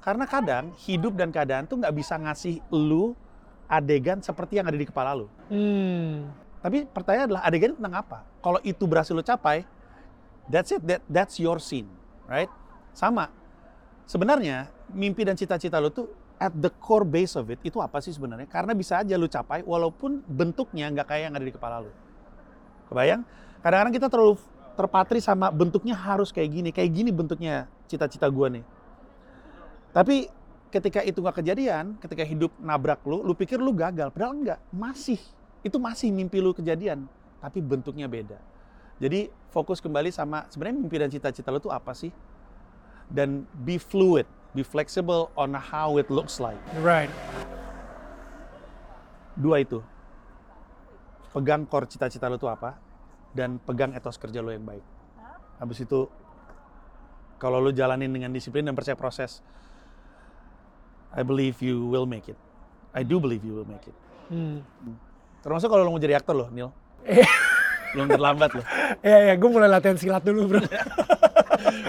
Karena 0.03 0.27
kadang 0.27 0.75
hidup 0.83 1.15
dan 1.15 1.31
keadaan 1.31 1.65
tuh 1.65 1.79
nggak 1.79 1.95
bisa 1.95 2.19
ngasih 2.19 2.59
lu 2.69 3.15
adegan 3.71 4.19
seperti 4.19 4.59
yang 4.59 4.67
ada 4.67 4.77
di 4.77 4.85
kepala 4.85 5.15
lu. 5.15 5.27
Hmm. 5.47 6.42
Tapi 6.63 6.87
pertanyaan 6.87 7.27
adalah 7.27 7.43
adegan 7.43 7.75
tentang 7.75 7.99
apa? 7.99 8.23
Kalau 8.39 8.63
itu 8.63 8.87
berhasil 8.87 9.11
lu 9.11 9.19
capai, 9.19 9.67
that's 10.47 10.71
it, 10.71 10.79
that, 10.87 11.03
that's 11.11 11.35
your 11.35 11.59
scene, 11.59 11.91
right? 12.23 12.47
Sama. 12.95 13.27
Sebenarnya 14.07 14.71
mimpi 14.95 15.27
dan 15.27 15.35
cita-cita 15.35 15.83
lu 15.83 15.91
tuh 15.91 16.07
at 16.39 16.55
the 16.55 16.71
core 16.79 17.03
base 17.03 17.35
of 17.35 17.51
it 17.51 17.59
itu 17.67 17.83
apa 17.83 17.99
sih 17.99 18.15
sebenarnya? 18.15 18.47
Karena 18.47 18.71
bisa 18.71 19.03
aja 19.03 19.19
lu 19.19 19.27
capai 19.27 19.59
walaupun 19.67 20.23
bentuknya 20.23 20.87
nggak 20.87 21.07
kayak 21.11 21.23
yang 21.27 21.35
ada 21.35 21.45
di 21.45 21.53
kepala 21.53 21.83
lu. 21.83 21.91
Kebayang? 22.87 23.27
Kadang-kadang 23.59 23.93
kita 23.99 24.07
terlalu 24.07 24.35
terpatri 24.79 25.19
sama 25.19 25.51
bentuknya 25.51 25.99
harus 25.99 26.31
kayak 26.31 26.49
gini, 26.49 26.69
kayak 26.71 26.89
gini 26.95 27.11
bentuknya 27.11 27.67
cita-cita 27.91 28.31
gua 28.31 28.47
nih. 28.47 28.63
Tapi 29.91 30.31
ketika 30.71 31.03
itu 31.05 31.19
nggak 31.19 31.43
kejadian, 31.43 31.99
ketika 31.99 32.23
hidup 32.25 32.55
nabrak 32.57 33.03
lu, 33.05 33.21
lu 33.21 33.35
pikir 33.35 33.61
lu 33.61 33.75
gagal, 33.75 34.09
padahal 34.09 34.33
enggak, 34.33 34.59
masih. 34.73 35.21
Itu 35.63 35.79
masih 35.79 36.11
mimpi 36.11 36.43
lu 36.43 36.51
kejadian, 36.51 37.07
tapi 37.39 37.63
bentuknya 37.63 38.05
beda. 38.05 38.35
Jadi 38.99 39.31
fokus 39.49 39.79
kembali 39.79 40.11
sama 40.11 40.45
sebenarnya 40.51 40.75
mimpi 40.75 40.95
dan 40.99 41.09
cita-cita 41.09 41.49
lu 41.49 41.63
tuh 41.63 41.71
apa 41.71 41.95
sih? 41.95 42.11
Dan 43.07 43.47
be 43.63 43.79
fluid, 43.79 44.27
be 44.51 44.61
flexible 44.61 45.31
on 45.39 45.55
how 45.55 45.95
it 45.95 46.11
looks 46.11 46.37
like. 46.43 46.59
Right. 46.83 47.09
Dua 49.39 49.63
itu. 49.63 49.79
Pegang 51.31 51.65
core 51.65 51.89
cita-cita 51.89 52.29
lu 52.29 52.37
tuh 52.37 52.51
apa, 52.51 52.77
dan 53.33 53.57
pegang 53.57 53.95
etos 53.97 54.21
kerja 54.21 54.43
lu 54.43 54.53
yang 54.53 54.67
baik. 54.67 54.85
Habis 55.57 55.87
itu, 55.87 56.05
kalau 57.41 57.57
lu 57.57 57.73
jalanin 57.73 58.11
dengan 58.13 58.29
disiplin 58.29 58.61
dan 58.61 58.77
percaya 58.77 58.93
proses, 58.93 59.41
I 61.15 61.25
believe 61.25 61.57
you 61.63 61.87
will 61.89 62.05
make 62.05 62.29
it. 62.29 62.37
I 62.93 63.01
do 63.01 63.17
believe 63.17 63.41
you 63.41 63.57
will 63.57 63.69
make 63.69 63.89
it. 63.89 63.97
Hmm. 64.29 64.61
Termasuk 65.43 65.67
kalau 65.67 65.83
lo 65.83 65.91
mau 65.91 65.99
jadi 65.99 66.15
aktor 66.15 66.39
loh, 66.39 66.47
Neil. 66.55 66.71
Belum 67.93 68.07
terlambat 68.09 68.55
loh. 68.55 68.65
Iya, 69.03 69.17
iya, 69.29 69.33
gue 69.35 69.49
mulai 69.51 69.69
latihan 69.69 69.99
silat 69.99 70.23
dulu, 70.23 70.55
bro. 70.55 70.63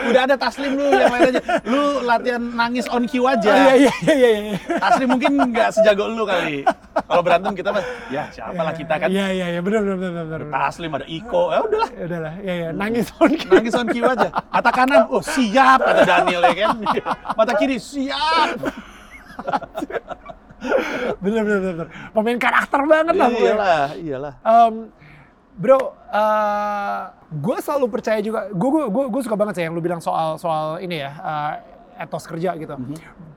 Udah 0.04 0.28
ada 0.28 0.36
Taslim 0.36 0.76
lu 0.76 0.92
yang 0.92 1.08
lain 1.08 1.32
aja. 1.32 1.40
Lu 1.64 2.04
latihan 2.04 2.42
nangis 2.42 2.84
on 2.92 3.08
cue 3.08 3.24
aja. 3.24 3.48
Iya, 3.56 3.88
iya, 3.88 3.92
iya, 4.04 4.12
iya, 4.12 4.28
iya. 4.52 4.58
Taslim 4.76 5.08
mungkin 5.16 5.32
nggak 5.48 5.68
sejago 5.72 6.12
lu 6.12 6.28
kali. 6.28 6.60
Kalau 7.08 7.22
berantem 7.24 7.56
kita 7.56 7.72
mah, 7.72 7.84
ya 8.12 8.28
siapa 8.28 8.60
lah 8.60 8.74
kita 8.76 8.94
kan. 9.00 9.08
Iya, 9.08 9.26
iya, 9.32 9.46
iya, 9.56 9.60
benar, 9.64 9.80
benar, 9.80 9.96
benar, 9.96 10.24
benar. 10.28 10.40
benar. 10.44 10.60
Taslim 10.68 10.90
ada 10.92 11.06
Iko, 11.08 11.42
ya 11.56 11.58
udahlah. 11.64 11.90
Ya 11.96 12.04
udahlah, 12.04 12.34
iya, 12.44 12.54
iya, 12.54 12.68
nangis 12.76 13.08
on 13.16 13.32
cue. 13.32 13.48
Nangis 13.48 13.74
on 13.80 13.86
cue 13.88 14.04
aja. 14.04 14.28
Mata 14.28 14.70
kanan, 14.74 15.02
oh 15.08 15.22
siap 15.24 15.80
kata 15.80 16.02
Daniel 16.04 16.42
ya 16.52 16.54
kan. 16.68 16.76
Mata 17.40 17.52
kiri, 17.56 17.76
siap. 17.80 18.60
Bener, 21.22 21.42
bener, 21.44 21.60
bener. 21.74 21.88
Pemain 22.12 22.38
karakter 22.40 22.80
banget 22.84 23.14
lah. 23.14 23.28
Iyalah, 23.30 23.84
iyalah. 23.98 24.34
Em, 24.42 24.74
bro, 25.54 25.78
gue 27.30 27.56
selalu 27.62 27.86
percaya 27.90 28.20
juga. 28.22 28.50
Gue 28.50 28.86
gue 28.88 29.04
gue 29.10 29.22
suka 29.22 29.36
banget 29.38 29.54
sih 29.60 29.64
yang 29.66 29.74
lu 29.74 29.82
bilang 29.82 30.02
soal 30.02 30.38
soal 30.38 30.78
ini 30.82 31.02
ya 31.02 31.12
eh, 31.14 31.52
etos 32.06 32.26
kerja 32.26 32.54
gitu. 32.58 32.74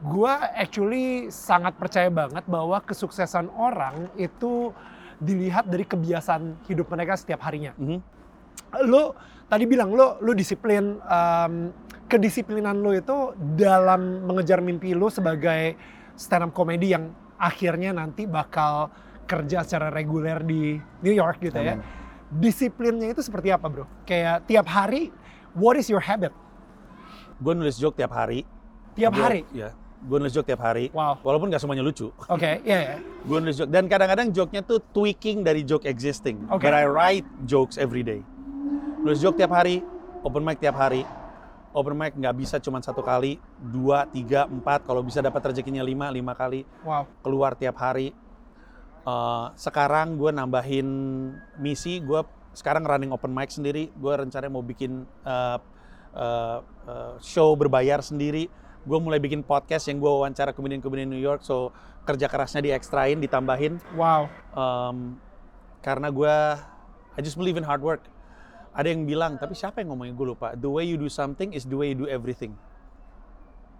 Gue 0.05 0.33
actually 0.57 1.29
sangat 1.29 1.77
percaya 1.77 2.09
banget 2.09 2.45
bahwa 2.45 2.81
kesuksesan 2.81 3.49
orang 3.53 4.09
itu 4.17 4.73
dilihat 5.17 5.65
dari 5.65 5.85
kebiasaan 5.85 6.69
hidup 6.69 6.89
mereka 6.93 7.17
setiap 7.17 7.41
harinya. 7.45 7.73
Mhm. 7.77 7.99
Lu 8.85 9.13
tadi 9.49 9.65
bilang 9.65 9.93
lu 9.93 10.17
lu 10.21 10.31
disiplin 10.37 11.01
em, 11.01 11.73
kedisiplinan 12.07 12.79
lu 12.79 12.95
itu 12.95 13.35
dalam 13.57 14.23
mengejar 14.23 14.63
mimpi 14.63 14.95
lu 14.95 15.11
sebagai 15.11 15.75
stand 16.17 16.43
up 16.43 16.51
comedy 16.51 16.91
yang 16.91 17.13
akhirnya 17.37 17.93
nanti 17.93 18.25
bakal 18.25 18.89
kerja 19.29 19.61
secara 19.61 19.93
reguler 19.93 20.41
di 20.41 20.75
New 21.05 21.13
York 21.13 21.39
gitu 21.39 21.59
ya. 21.61 21.77
Amin. 21.77 21.85
Disiplinnya 22.27 23.13
itu 23.13 23.21
seperti 23.23 23.53
apa, 23.53 23.69
Bro? 23.69 23.85
Kayak 24.03 24.43
tiap 24.49 24.67
hari 24.67 25.13
what 25.53 25.77
is 25.77 25.87
your 25.87 26.01
habit? 26.01 26.33
Gue 27.37 27.53
nulis 27.53 27.77
joke 27.77 27.95
tiap 27.95 28.11
hari. 28.11 28.43
Tiap 28.97 29.13
Gua- 29.13 29.25
hari. 29.29 29.41
Iya. 29.53 29.71
Gue 29.97 30.17
nulis 30.17 30.33
joke 30.33 30.49
tiap 30.49 30.61
hari. 30.61 30.89
Wow. 30.89 31.21
Walaupun 31.21 31.53
nggak 31.53 31.61
semuanya 31.61 31.85
lucu. 31.85 32.09
Oke, 32.27 32.61
iya 32.65 32.77
ya. 32.81 32.95
Gue 33.23 33.37
nulis 33.37 33.55
joke 33.57 33.69
dan 33.69 33.85
kadang-kadang 33.85 34.33
joke-nya 34.33 34.61
tuh 34.65 34.81
tweaking 34.91 35.45
dari 35.45 35.61
joke 35.61 35.85
existing. 35.85 36.49
Oke. 36.49 36.65
But 36.65 36.73
I 36.73 36.85
write 36.89 37.25
jokes 37.45 37.77
every 37.77 38.01
day. 38.01 38.21
Nulis 39.01 39.21
joke 39.21 39.37
tiap 39.37 39.53
hari, 39.53 39.85
open 40.25 40.41
mic 40.41 40.57
tiap 40.57 40.73
hari. 40.75 41.05
Open 41.77 41.93
mic 41.93 42.17
nggak 42.17 42.35
bisa 42.41 42.57
cuma 42.57 42.81
satu 42.81 43.05
kali, 43.05 43.37
dua, 43.61 44.09
tiga, 44.09 44.49
empat. 44.49 44.89
Kalau 44.89 45.05
bisa 45.05 45.21
dapat 45.21 45.53
rezekinya 45.53 45.85
lima, 45.85 46.09
lima 46.09 46.33
kali. 46.33 46.65
Wow. 46.81 47.05
Keluar 47.21 47.53
tiap 47.53 47.77
hari. 47.77 48.17
Eh, 49.05 49.45
sekarang 49.53 50.17
gue 50.17 50.33
nambahin 50.33 50.89
misi, 51.61 52.01
gue 52.01 52.25
sekarang 52.57 52.81
running 52.81 53.13
open 53.13 53.29
mic 53.29 53.53
sendiri. 53.53 53.93
Gue 53.93 54.17
rencananya 54.17 54.49
mau 54.49 54.65
bikin 54.65 55.05
eh, 55.05 55.57
eh, 56.17 56.59
eh, 56.89 57.13
show 57.21 57.53
berbayar 57.53 58.01
sendiri. 58.01 58.49
Gue 58.81 58.97
mulai 58.97 59.21
bikin 59.21 59.45
podcast 59.45 59.85
yang 59.85 60.01
gue 60.01 60.09
wawancara 60.09 60.57
komedian-komedian 60.57 61.13
New 61.13 61.21
York. 61.21 61.45
So 61.45 61.69
kerja 62.09 62.25
kerasnya 62.25 62.65
diekstrain, 62.65 63.21
ditambahin. 63.21 63.77
Wow. 63.93 64.31
Um, 64.57 65.21
karena 65.85 66.09
gue, 66.09 66.35
I 67.13 67.19
just 67.21 67.37
believe 67.37 67.59
in 67.59 67.67
hard 67.67 67.85
work. 67.85 68.01
Ada 68.77 68.93
yang 68.93 69.09
bilang, 69.09 69.41
tapi 69.41 69.57
siapa 69.57 69.81
yang 69.81 69.89
ngomongin 69.89 70.13
gue 70.13 70.27
lupa. 70.37 70.53
The 70.53 70.69
way 70.69 70.85
you 70.85 71.01
do 71.01 71.09
something 71.09 71.49
is 71.49 71.65
the 71.65 71.73
way 71.73 71.91
you 71.91 71.97
do 71.97 72.05
everything. 72.05 72.53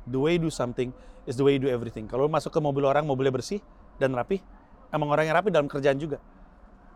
The 0.09 0.17
way 0.17 0.41
you 0.41 0.41
do 0.41 0.49
something 0.49 0.89
is 1.29 1.37
the 1.37 1.45
way 1.45 1.53
you 1.53 1.61
do 1.61 1.69
everything. 1.69 2.09
Kalau 2.09 2.25
masuk 2.25 2.49
ke 2.49 2.57
mobil 2.57 2.81
orang, 2.81 3.05
mobilnya 3.05 3.29
bersih 3.29 3.61
dan 4.01 4.17
rapi, 4.17 4.41
emang 4.89 5.13
orangnya 5.13 5.37
rapi 5.37 5.53
dalam 5.53 5.69
kerjaan 5.69 6.01
juga. 6.01 6.17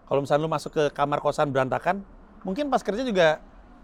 Kalau 0.09 0.25
misalnya 0.25 0.43
lu 0.43 0.49
masuk 0.49 0.71
ke 0.73 0.83
kamar 0.91 1.21
kosan 1.21 1.53
berantakan, 1.53 2.01
mungkin 2.41 2.73
pas 2.73 2.81
kerja 2.81 3.05
juga 3.05 3.37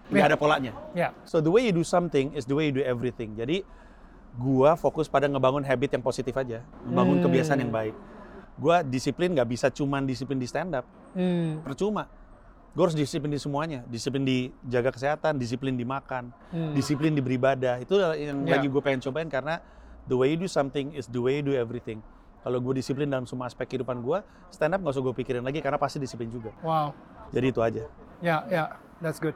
nggak 0.09 0.23
Ya. 0.25 0.29
ada 0.33 0.37
polanya. 0.39 0.73
Ya. 0.97 1.13
So 1.29 1.37
the 1.37 1.53
way 1.53 1.69
you 1.69 1.75
do 1.75 1.85
something 1.85 2.33
is 2.33 2.49
the 2.49 2.57
way 2.57 2.73
you 2.73 2.75
do 2.75 2.81
everything. 2.81 3.37
Jadi 3.37 3.61
gua 4.33 4.73
fokus 4.73 5.05
pada 5.05 5.29
ngebangun 5.29 5.61
habit 5.61 5.93
yang 5.93 6.01
positif 6.01 6.33
aja, 6.33 6.65
membangun 6.81 7.21
Hmm. 7.21 7.25
kebiasaan 7.29 7.59
yang 7.61 7.69
baik. 7.69 7.93
Gua 8.57 8.81
disiplin 8.81 9.37
nggak 9.37 9.45
bisa 9.45 9.69
cuman 9.69 10.09
disiplin 10.09 10.41
di 10.41 10.49
stand 10.49 10.73
up, 10.73 10.89
Hmm. 11.13 11.61
percuma. 11.61 12.09
Gue 12.73 12.83
harus 12.83 12.93
disiplin 12.93 13.29
di 13.29 13.41
semuanya, 13.41 13.81
disiplin 13.87 14.21
di 14.21 14.53
jaga 14.63 14.93
kesehatan, 14.93 15.35
disiplin 15.35 15.73
di 15.73 15.81
makan, 15.81 16.29
Hmm. 16.51 16.73
disiplin 16.73 17.09
di 17.11 17.21
beribadah. 17.21 17.81
Itu 17.81 17.97
yang 18.13 18.45
Ya. 18.45 18.57
lagi 18.57 18.69
gue 18.69 18.81
pengen 18.81 19.01
cobain 19.01 19.25
karena 19.27 19.59
the 20.05 20.13
way 20.13 20.29
you 20.29 20.37
do 20.37 20.45
something 20.45 20.93
is 20.93 21.09
the 21.09 21.17
way 21.17 21.41
you 21.41 21.43
do 21.43 21.57
everything. 21.57 22.03
Kalau 22.45 22.61
gue 22.61 22.77
disiplin 22.77 23.09
dalam 23.09 23.25
semua 23.25 23.49
aspek 23.49 23.65
kehidupan 23.67 23.99
gue, 23.99 24.19
stand 24.47 24.71
up 24.71 24.79
nggak 24.79 24.93
usah 24.93 25.03
gue 25.03 25.15
pikirin 25.15 25.41
lagi 25.41 25.59
karena 25.59 25.75
pasti 25.75 25.97
disiplin 25.97 26.29
juga. 26.29 26.53
Wow. 26.61 26.93
Jadi 27.33 27.45
itu 27.49 27.59
aja. 27.59 27.83
Ya, 28.21 28.45
ya. 28.47 28.63
That's 29.01 29.17
good. 29.17 29.35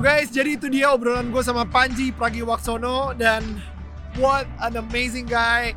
Guys, 0.00 0.32
jadi 0.32 0.56
itu 0.56 0.72
dia 0.72 0.88
obrolan 0.88 1.28
gue 1.28 1.44
sama 1.44 1.68
Panji 1.68 2.08
Pragiwaksono 2.08 3.12
dan 3.20 3.44
what 4.16 4.48
an 4.64 4.80
amazing 4.80 5.28
guy, 5.28 5.76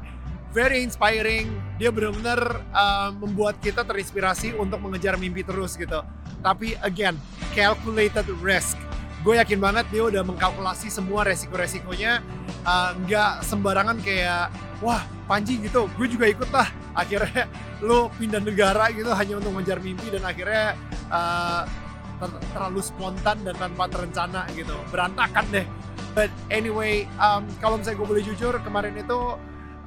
very 0.55 0.79
inspiring. 0.79 1.51
Dia 1.75 1.91
benar-benar 1.91 2.63
uh, 2.71 3.11
membuat 3.19 3.59
kita 3.59 3.83
terinspirasi 3.83 4.55
untuk 4.55 4.79
mengejar 4.79 5.19
mimpi 5.19 5.43
terus 5.43 5.75
gitu. 5.75 6.07
Tapi 6.39 6.79
again, 6.87 7.19
calculated 7.51 8.23
risk. 8.39 8.79
Gue 9.27 9.43
yakin 9.43 9.59
banget 9.59 9.91
dia 9.91 10.07
udah 10.07 10.23
mengkalkulasi 10.23 10.87
semua 10.87 11.27
resiko-resikonya. 11.27 12.23
Uh, 12.63 12.95
nggak 13.03 13.43
sembarangan 13.43 13.99
kayak, 14.07 14.55
wah 14.79 15.03
Panji 15.27 15.59
gitu, 15.59 15.91
gue 15.99 16.07
juga 16.07 16.31
ikut 16.31 16.47
lah. 16.55 16.71
Akhirnya 16.95 17.51
lu 17.83 18.07
pindah 18.15 18.39
negara 18.39 18.87
gitu 18.95 19.11
hanya 19.11 19.35
untuk 19.35 19.51
mengejar 19.51 19.83
mimpi 19.83 20.07
dan 20.15 20.23
akhirnya 20.23 20.79
uh, 21.11 21.82
ter- 22.23 22.43
terlalu 22.55 22.81
spontan 22.81 23.37
dan 23.43 23.55
tanpa 23.59 23.91
terencana 23.91 24.47
gitu. 24.55 24.75
Berantakan 24.89 25.45
deh. 25.51 25.67
But 26.13 26.29
anyway 26.53 27.09
um, 27.17 27.49
kalau 27.57 27.81
misalnya 27.81 27.97
gue 27.99 28.07
boleh 28.07 28.23
jujur 28.23 28.53
kemarin 28.61 28.93
itu 28.95 29.19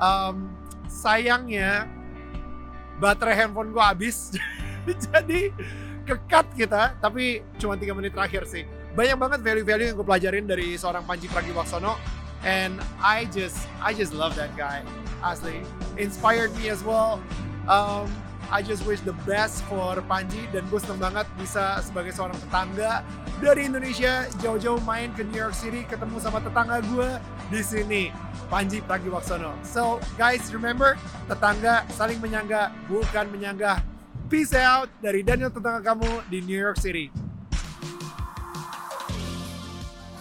um, 0.02 0.50
sayangnya 0.90 1.86
baterai 2.98 3.46
handphone 3.46 3.72
gue 3.72 3.82
habis. 3.82 4.34
Jadi 5.10 5.50
kekat 6.06 6.46
kita 6.54 6.94
tapi 7.02 7.42
cuma 7.58 7.74
tiga 7.74 7.92
menit 7.94 8.14
terakhir 8.14 8.46
sih. 8.46 8.66
Banyak 8.96 9.18
banget 9.20 9.40
value-value 9.44 9.86
yang 9.92 9.96
gue 9.98 10.06
pelajarin 10.06 10.44
dari 10.48 10.74
seorang 10.78 11.04
Panji 11.04 11.28
Pragiwaksono. 11.28 11.98
And 12.46 12.78
I 13.02 13.26
just 13.34 13.66
I 13.82 13.90
just 13.90 14.14
love 14.14 14.38
that 14.38 14.54
guy. 14.54 14.86
Asli. 15.24 15.66
Inspired 15.98 16.54
me 16.56 16.70
as 16.70 16.80
well. 16.86 17.18
Um, 17.66 18.06
I 18.46 18.62
just 18.62 18.86
wish 18.86 19.02
the 19.02 19.16
best 19.26 19.66
for 19.66 19.98
Panji 20.06 20.46
dan 20.54 20.62
gue 20.70 20.78
seneng 20.78 21.02
banget 21.02 21.26
bisa 21.34 21.82
sebagai 21.82 22.14
seorang 22.14 22.38
tetangga 22.38 23.02
dari 23.42 23.66
Indonesia 23.66 24.30
jauh-jauh 24.38 24.78
main 24.86 25.10
ke 25.18 25.26
New 25.26 25.38
York 25.38 25.56
City 25.56 25.82
ketemu 25.82 26.22
sama 26.22 26.38
tetangga 26.38 26.78
gue 26.86 27.18
di 27.50 27.60
sini 27.62 28.02
Panji 28.46 28.78
Pragiwaksono. 28.86 29.50
So 29.66 29.98
guys 30.14 30.46
remember 30.54 30.94
tetangga 31.26 31.82
saling 31.98 32.22
menyangga 32.22 32.70
bukan 32.86 33.26
menyanggah. 33.34 33.82
Peace 34.26 34.54
out 34.54 34.90
dari 35.02 35.26
Daniel 35.26 35.50
tetangga 35.50 35.82
kamu 35.82 36.26
di 36.30 36.38
New 36.42 36.58
York 36.58 36.78
City. 36.78 37.10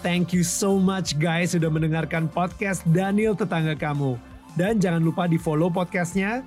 Thank 0.06 0.30
you 0.30 0.46
so 0.46 0.78
much 0.78 1.18
guys 1.18 1.58
sudah 1.58 1.66
mendengarkan 1.66 2.30
podcast 2.30 2.86
Daniel 2.86 3.34
Tetangga 3.34 3.74
Kamu. 3.74 4.14
Dan 4.54 4.78
jangan 4.78 5.02
lupa 5.02 5.26
di 5.26 5.34
follow 5.34 5.66
podcastnya 5.66 6.46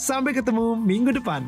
Sampai 0.00 0.32
ketemu 0.32 0.80
minggu 0.80 1.12
depan. 1.12 1.44